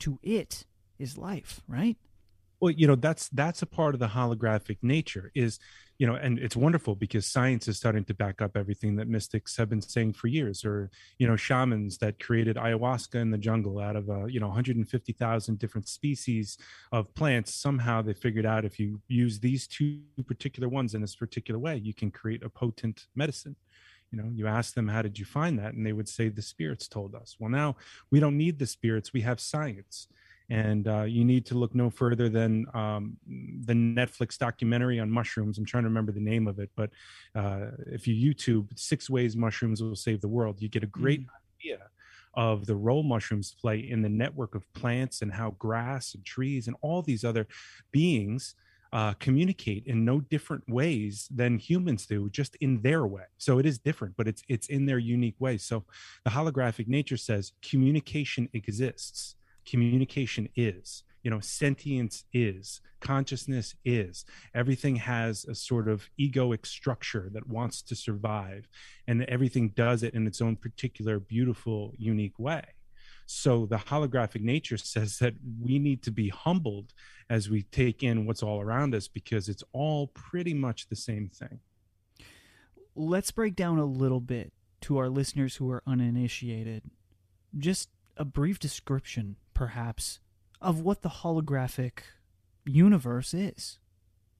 [0.00, 0.64] to it,
[0.98, 1.96] is life, right?
[2.66, 5.60] Well you know that's that's a part of the holographic nature is
[5.98, 9.56] you know and it's wonderful because science is starting to back up everything that mystics
[9.56, 13.78] have been saying for years or you know shamans that created ayahuasca in the jungle
[13.78, 16.58] out of uh, you know 150,000 different species
[16.90, 17.54] of plants.
[17.54, 21.76] Somehow they figured out if you use these two particular ones in this particular way
[21.76, 23.54] you can create a potent medicine.
[24.10, 25.74] You know you ask them how did you find that?
[25.74, 27.36] And they would say the spirits told us.
[27.38, 27.76] Well now
[28.10, 29.12] we don't need the spirits.
[29.12, 30.08] We have science
[30.48, 33.16] and uh, you need to look no further than um,
[33.64, 35.58] the Netflix documentary on mushrooms.
[35.58, 36.90] I'm trying to remember the name of it, but
[37.34, 41.26] uh, if you YouTube "Six Ways Mushrooms Will Save the World," you get a great
[41.60, 41.78] idea
[42.34, 46.66] of the role mushrooms play in the network of plants and how grass and trees
[46.66, 47.46] and all these other
[47.92, 48.54] beings
[48.92, 53.24] uh, communicate in no different ways than humans do, just in their way.
[53.38, 55.56] So it is different, but it's it's in their unique way.
[55.58, 55.84] So
[56.24, 59.35] the holographic nature says communication exists
[59.66, 64.24] communication is you know sentience is consciousness is.
[64.54, 68.68] Everything has a sort of egoic structure that wants to survive
[69.06, 72.62] and everything does it in its own particular beautiful unique way.
[73.26, 76.92] So the holographic nature says that we need to be humbled
[77.28, 81.28] as we take in what's all around us because it's all pretty much the same
[81.28, 81.60] thing.
[82.94, 84.52] Let's break down a little bit
[84.82, 86.84] to our listeners who are uninitiated.
[87.58, 90.20] Just a brief description, perhaps,
[90.60, 92.00] of what the holographic
[92.66, 93.78] universe is,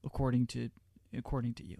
[0.05, 0.69] according to
[1.21, 1.77] according to you.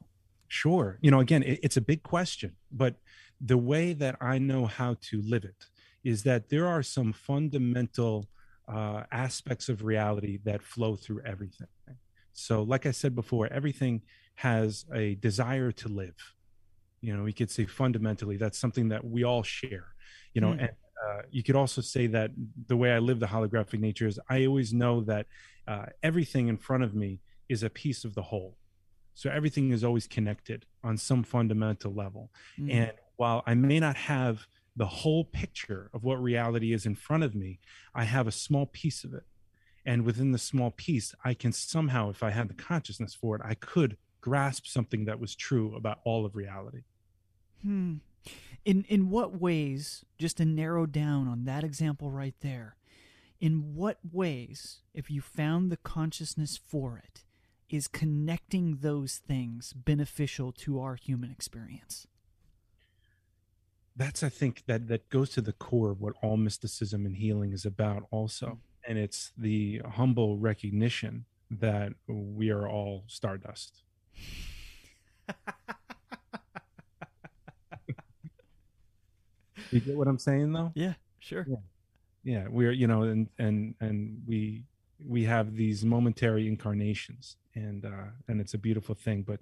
[0.47, 0.97] Sure.
[1.01, 2.95] You know, again, it, it's a big question, but
[3.39, 5.61] the way that I know how to live it
[6.03, 8.25] is that there are some fundamental
[8.67, 11.67] uh, aspects of reality that flow through everything.
[12.33, 14.01] So, like I said before, everything
[14.35, 16.19] has a desire to live.
[17.01, 19.87] You know, we could say fundamentally that's something that we all share.
[20.33, 20.59] You know, Hmm.
[20.61, 20.71] and
[21.05, 22.31] uh, you could also say that
[22.67, 25.27] the way I live the holographic nature is I always know that
[25.67, 27.19] uh, everything in front of me
[27.49, 28.57] is a piece of the whole.
[29.13, 32.31] So everything is always connected on some fundamental level.
[32.59, 32.73] Mm.
[32.73, 37.23] And while I may not have the whole picture of what reality is in front
[37.23, 37.59] of me,
[37.95, 39.23] I have a small piece of it.
[39.85, 43.41] And within the small piece, I can somehow, if I had the consciousness for it,
[43.43, 46.83] I could grasp something that was true about all of reality.
[47.63, 47.95] Hmm.
[48.67, 52.75] In in what ways, just to narrow down on that example right there,
[53.39, 57.23] in what ways, if you found the consciousness for it,
[57.69, 62.07] is connecting those things beneficial to our human experience?
[63.99, 67.51] that's i think that that goes to the core of what all mysticism and healing
[67.51, 68.59] is about also Mm.
[68.89, 73.81] and it's the humble recognition that we are all stardust.
[79.71, 80.71] you get what I'm saying though?
[80.75, 81.45] Yeah, sure.
[81.47, 81.57] Yeah.
[82.23, 84.63] Yeah, we're you know and and and we
[85.05, 89.39] we have these momentary incarnations and uh and it's a beautiful thing but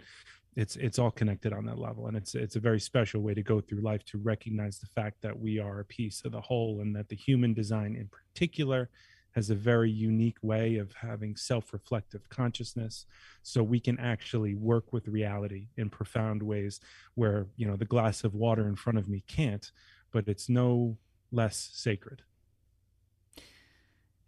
[0.56, 3.42] it's it's all connected on that level and it's it's a very special way to
[3.42, 6.82] go through life to recognize the fact that we are a piece of the whole
[6.82, 8.90] and that the human design in particular
[9.32, 13.06] has a very unique way of having self-reflective consciousness
[13.44, 16.80] so we can actually work with reality in profound ways
[17.16, 19.72] where you know the glass of water in front of me can't
[20.16, 20.98] but it's no
[21.30, 22.24] less sacred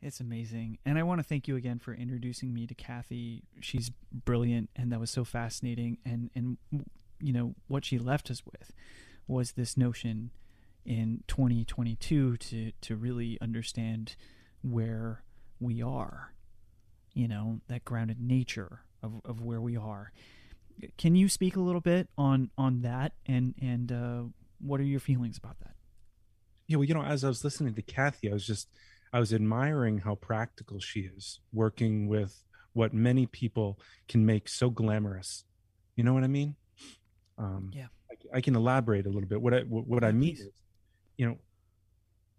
[0.02, 0.78] It's amazing.
[0.86, 3.44] And I want to thank you again for introducing me to Kathy.
[3.62, 6.58] She's brilliant and that was so fascinating and and
[7.20, 8.74] you know what she left us with
[9.28, 10.32] was this notion
[10.86, 14.16] in 2022 to to really understand
[14.62, 15.24] where
[15.60, 16.34] we are.
[17.14, 20.12] You know, that grounded nature of of where we are.
[20.98, 24.24] Can you speak a little bit on on that and and uh
[24.60, 25.76] what are your feelings about that?
[26.68, 28.70] Yeah well you know as i was listening to kathy i was just
[29.14, 32.44] i was admiring how practical she is working with
[32.74, 35.46] what many people can make so glamorous
[35.96, 36.56] you know what i mean
[37.38, 37.88] um Yeah.
[38.12, 40.50] i, I can elaborate a little bit what i what, what i mean is
[41.18, 41.38] you know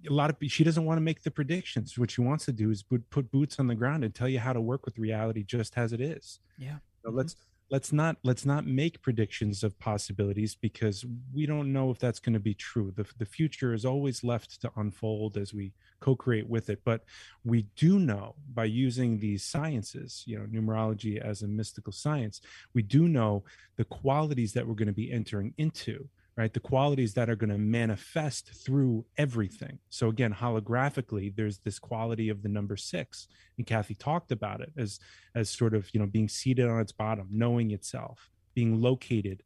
[0.09, 2.70] a lot of she doesn't want to make the predictions what she wants to do
[2.70, 5.43] is put, put boots on the ground and tell you how to work with reality
[5.43, 6.79] just as it is Yeah.
[7.03, 7.16] so Mhm.
[7.16, 7.35] let's
[7.71, 12.33] let's not let's not make predictions of possibilities because we don't know if that's going
[12.33, 12.93] to be true.
[12.97, 17.03] The, the future is always left to unfold as we co-create with it but
[17.45, 22.41] we do know by using these sciences you know numerology as a mystical science
[22.73, 23.43] we do know
[23.77, 26.09] the qualities that we're going to be entering into
[26.39, 26.55] right?
[26.55, 29.80] The qualities that are going to manifest through everything.
[29.91, 33.26] So again holographically there's this quality of the number six
[33.59, 35.01] and kathy talked about it as
[35.34, 39.43] as sort of you know being seated on its bottom knowing itself being located.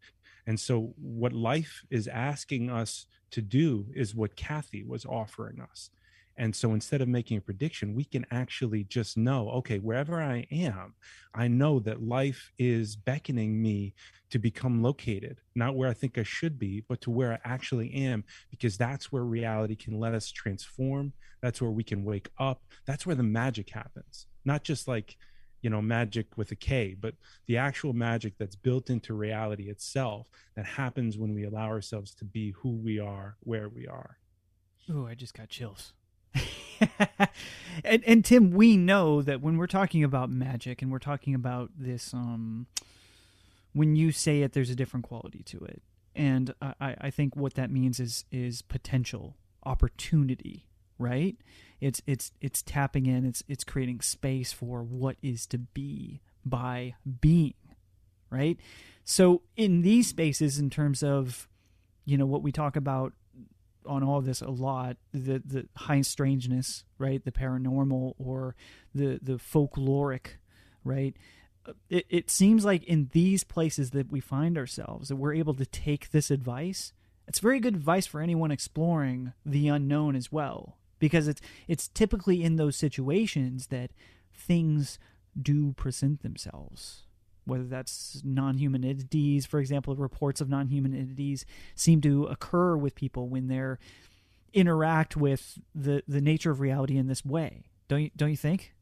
[0.47, 5.90] And so what life is asking us to do is what kathy was offering us
[6.37, 10.47] and so instead of making a prediction we can actually just know okay wherever i
[10.51, 10.95] am
[11.35, 13.95] i know that life is beckoning me
[14.30, 17.93] to become located not where i think i should be but to where i actually
[17.93, 21.12] am because that's where reality can let us transform.
[21.41, 22.62] That's where we can wake up.
[22.87, 24.26] That's where the magic happens.
[24.45, 25.16] Not just like
[25.62, 27.14] you know magic with a k but
[27.47, 30.26] the actual magic that's built into reality itself
[30.57, 34.18] that happens when we allow ourselves to be who we are where we are.
[34.91, 35.93] Ooh, I just got chills.
[37.85, 41.70] and and Tim, we know that when we're talking about magic and we're talking about
[41.78, 42.66] this, um,
[43.72, 45.83] when you say it, there's a different quality to it,
[46.14, 50.66] and I, I think what that means is is potential, opportunity,
[50.99, 51.37] right?
[51.80, 53.24] It's it's it's tapping in.
[53.24, 57.55] It's it's creating space for what is to be by being,
[58.30, 58.59] right?
[59.05, 61.49] So in these spaces, in terms of,
[62.05, 63.12] you know, what we talk about
[63.87, 67.24] on all this a lot the the high strangeness right?
[67.24, 68.55] The paranormal or
[68.95, 70.37] the the folkloric
[70.85, 71.16] right?
[71.64, 75.55] Uh, it, it seems like in these places that we find ourselves that we're able
[75.55, 76.93] to take this advice
[77.28, 82.43] it's very good advice for anyone exploring the unknown as well because it's it's typically
[82.43, 83.91] in those situations that
[84.35, 84.99] things
[85.41, 87.03] do present themselves
[87.45, 93.28] whether that's non-human entities for example reports of non-human entities seem to occur with people
[93.28, 93.78] when they're
[94.53, 97.64] interact with the the nature of reality in this way.
[97.88, 98.74] Don't you don't you think?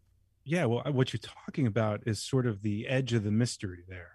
[0.44, 4.12] Yeah well what you're talking about is sort of the edge of the mystery there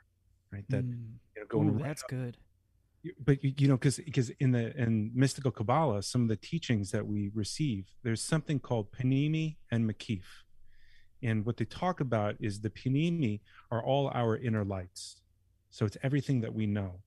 [0.51, 0.65] right?
[0.69, 1.13] That Mm.
[1.35, 2.37] you know going Ooh, right that's up- good.
[3.23, 6.91] But you you know because because in the in mystical kabbalah some of the teachings
[6.91, 10.23] that we receive there's something called panimi and makif
[11.24, 13.39] and what they talk about is the Pinimi
[13.72, 15.22] are all our inner lights.
[15.70, 16.99] So it's everything that we know.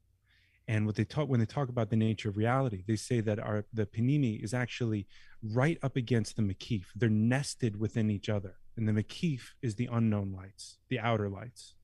[0.66, 3.38] And what they talk when they talk about the nature of reality they say that
[3.38, 5.06] our the Pinimi is actually
[5.42, 6.84] right up against the makif.
[6.94, 8.56] They're nested within each other.
[8.76, 11.74] And the makif is the unknown lights the outer lights.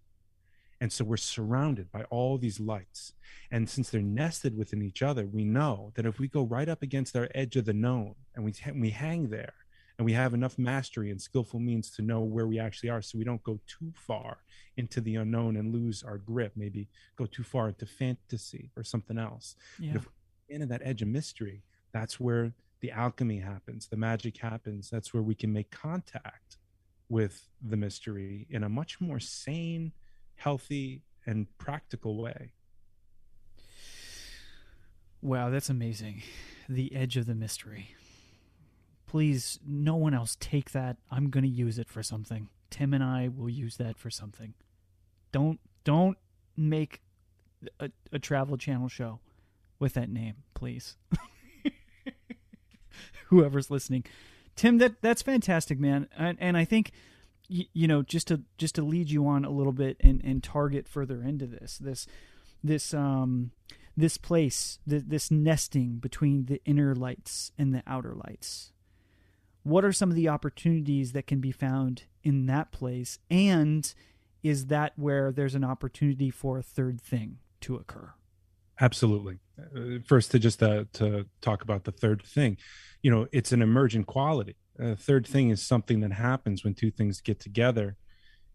[0.80, 3.14] And so we're surrounded by all these lights.
[3.50, 6.82] And since they're nested within each other, we know that if we go right up
[6.82, 9.54] against our edge of the known and we, we hang there
[9.98, 13.16] and we have enough mastery and skillful means to know where we actually are so
[13.16, 14.38] we don't go too far
[14.76, 19.18] into the unknown and lose our grip, maybe go too far into fantasy or something
[19.18, 19.54] else.
[19.78, 20.08] yeah if
[20.48, 24.90] into that edge of mystery, that's where the alchemy happens, the magic happens.
[24.90, 26.58] That's where we can make contact
[27.08, 29.92] with the mystery in a much more sane,
[30.36, 32.52] healthy, and practical way.
[35.22, 36.22] wow that's amazing
[36.68, 37.94] the edge of the mystery
[39.14, 40.96] please no one else take that.
[41.08, 42.48] I'm going to use it for something.
[42.68, 44.54] Tim and I will use that for something.
[45.30, 46.18] Don't don't
[46.56, 47.00] make
[47.78, 49.20] a, a travel channel show
[49.78, 50.96] with that name, please.
[53.28, 54.04] Whoever's listening,
[54.56, 56.90] Tim, that that's fantastic, man, and, and I think
[57.46, 60.42] you, you know just to just to lead you on a little bit and and
[60.42, 62.08] target further into this this
[62.64, 63.52] this um
[63.96, 68.72] this place th- this nesting between the inner lights and the outer lights
[69.64, 73.94] what are some of the opportunities that can be found in that place and
[74.42, 78.14] is that where there's an opportunity for a third thing to occur
[78.80, 79.38] Absolutely.
[79.58, 82.56] Uh, first, to just uh, to talk about the third thing,
[83.02, 84.56] you know, it's an emergent quality.
[84.78, 87.96] A third thing is something that happens when two things get together,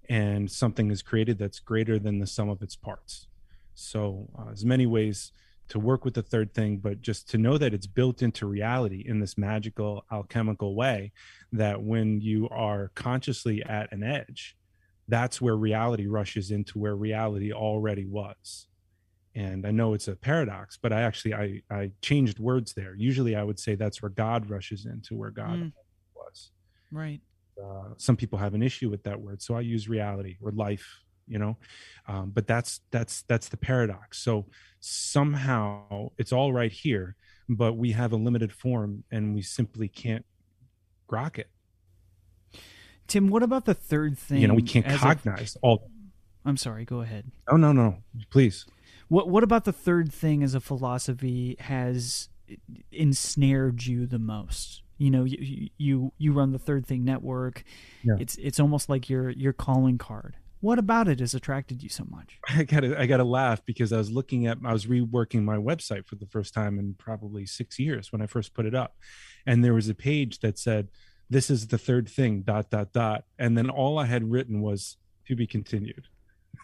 [0.09, 3.27] and something is created that's greater than the sum of its parts.
[3.73, 5.31] So, uh, many ways
[5.69, 9.03] to work with the third thing, but just to know that it's built into reality
[9.07, 11.11] in this magical alchemical way,
[11.53, 14.55] that when you are consciously at an edge,
[15.07, 18.67] that's where reality rushes into where reality already was.
[19.35, 22.95] And i know it's a paradox but i actually i i changed words there.
[22.95, 25.71] Usually i would say that's where god rushes into where god Mm.
[26.15, 26.51] was.
[26.91, 27.21] Right.
[27.63, 30.87] Uh, some people have an issue with that word so i use reality or life
[31.29, 31.55] you know
[32.07, 34.45] um, but that's that's that's the paradox so
[34.79, 37.15] somehow it's all right here
[37.47, 40.25] but we have a limited form and we simply can't
[41.09, 41.49] grok it
[43.07, 45.89] tim what about the third thing you know we can't as a- cognize all
[46.45, 47.97] i'm sorry go ahead oh no no
[48.29, 48.65] please
[49.09, 52.29] What what about the third thing as a philosophy has
[52.91, 54.83] ensnared you the most?
[54.97, 57.63] You know, you you you run the third thing network.
[58.03, 58.15] Yeah.
[58.19, 60.35] It's it's almost like your your calling card.
[60.61, 62.37] What about it has attracted you so much?
[62.49, 66.05] I gotta I gotta laugh because I was looking at I was reworking my website
[66.05, 68.95] for the first time in probably six years when I first put it up,
[69.45, 70.89] and there was a page that said,
[71.29, 74.97] "This is the third thing." Dot dot dot, and then all I had written was
[75.27, 76.07] "to be continued."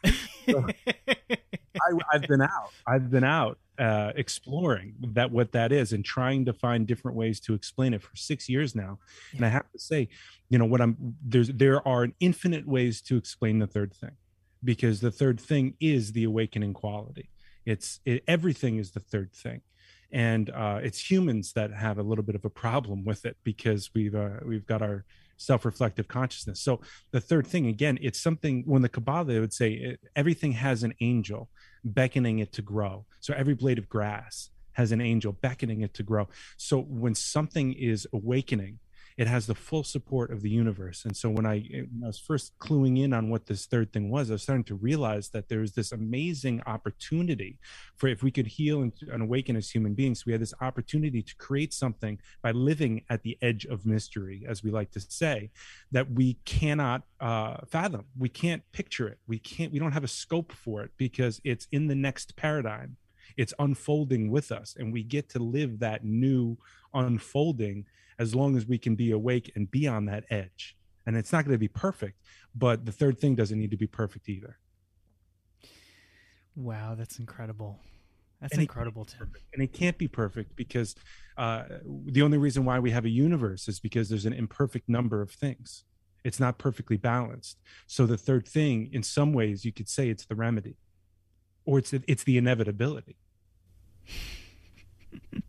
[0.48, 2.72] I, I've been out.
[2.88, 7.40] I've been out uh, exploring that what that is and trying to find different ways
[7.42, 9.00] to explain it for six years now.
[9.36, 10.08] And I have to say,
[10.50, 14.12] you know, what I'm there's there are infinite ways to explain the third thing,
[14.64, 17.30] because the third thing is the awakening quality.
[17.66, 19.62] It's it, everything is the third thing,
[20.12, 23.90] and uh, it's humans that have a little bit of a problem with it because
[23.94, 25.04] we've uh, we've got our
[25.38, 26.62] self-reflective consciousness.
[26.62, 26.82] So
[27.12, 30.94] the third thing again, it's something when the Kabbalah would say it, everything has an
[31.02, 31.50] angel
[31.84, 33.06] beckoning it to grow.
[33.20, 36.28] So every blade of grass has an angel beckoning it to grow.
[36.58, 38.80] So when something is awakening,
[39.18, 41.06] it has the full support of the universe.
[41.06, 44.10] And so when I, when I was first cluing in on what this third thing
[44.10, 47.58] was, I was starting to realize that there's this amazing opportunity
[47.96, 51.22] for if we could heal and, and awaken as human beings, we had this opportunity
[51.22, 55.50] to create something by living at the edge of mystery, as we like to say,
[55.92, 58.06] that we cannot uh, fathom.
[58.18, 59.20] We can't picture it.
[59.28, 59.72] We can't.
[59.72, 62.98] We don't have a scope for it because it's in the next paradigm.
[63.38, 66.58] It's unfolding with us, and we get to live that new
[66.94, 67.86] unfolding
[68.20, 70.76] as long as we can be awake and be on that edge.
[71.06, 72.20] And it's not going to be perfect,
[72.56, 74.58] but the third thing doesn't need to be perfect either.
[76.56, 77.80] Wow, that's incredible.
[78.42, 79.32] That's And incredible, Tim.
[79.54, 80.96] and it can't be perfect because
[81.38, 81.64] uh,
[82.06, 85.32] the only reason why we have a universe is because there's an imperfect number of
[85.32, 85.84] things
[86.24, 90.26] it's not perfectly balanced so the third thing in some ways you could say it's
[90.26, 90.76] the remedy
[91.66, 93.16] or it's it's the inevitability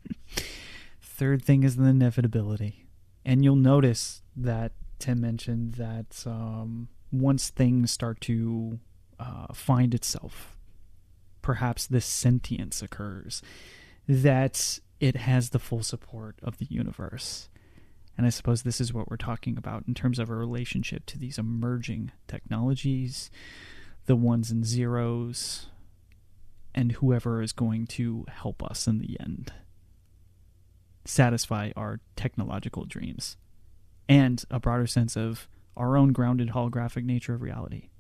[1.17, 2.85] Third thing is the inevitability.
[3.25, 8.81] And you'll notice that Tim mentioned that um, once things start to
[9.19, 10.59] uh, find itself,
[11.41, 13.41] perhaps this sentience occurs,
[14.07, 17.49] that it has the full support of the universe.
[18.19, 21.19] And I suppose this is what we're talking about in terms of a relationship to
[21.19, 23.31] these emerging technologies,
[24.05, 25.69] the ones and zeros,
[26.75, 29.55] and whoever is going to help us in the end
[31.07, 33.37] satisfy our technological dreams
[34.09, 37.91] and a broader sense of our own grounded holographic nature of reality.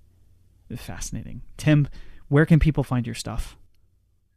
[0.76, 1.42] Fascinating.
[1.56, 1.88] Tim,
[2.28, 3.56] where can people find your stuff?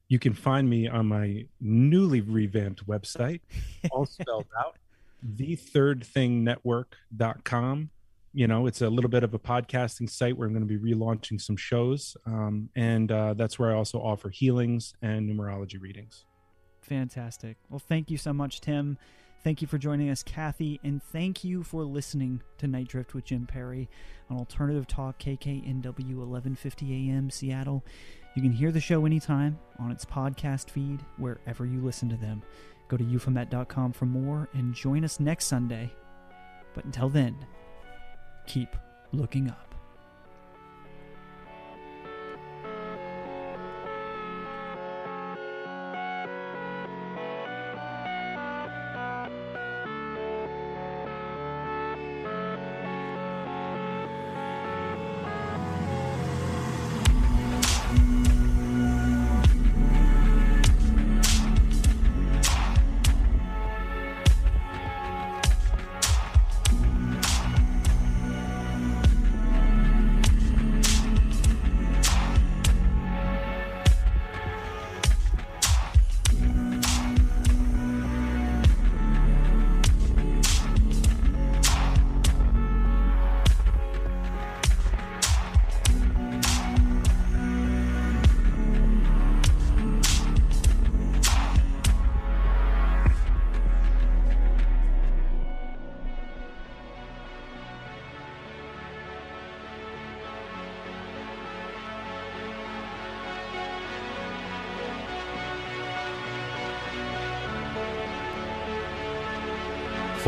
[0.10, 3.40] you can find me on my newly revamped website
[3.92, 4.76] all spelled out
[5.24, 7.90] the third thing network.com
[8.34, 10.94] you know it's a little bit of a podcasting site where i'm going to be
[10.94, 16.26] relaunching some shows um, and uh, that's where i also offer healings and numerology readings
[16.82, 17.58] Fantastic.
[17.70, 18.98] Well, thank you so much, Tim.
[19.44, 23.24] Thank you for joining us, Kathy, and thank you for listening to Night Drift with
[23.24, 23.90] Jim Perry
[24.30, 27.86] on Alternative Talk KKNW 1150 AM Seattle.
[28.36, 32.42] You can hear the show anytime on its podcast feed wherever you listen to them.
[32.90, 35.90] Go to euphomet.com for more and join us next Sunday.
[36.74, 37.36] But until then,
[38.46, 38.76] keep
[39.14, 39.69] looking up.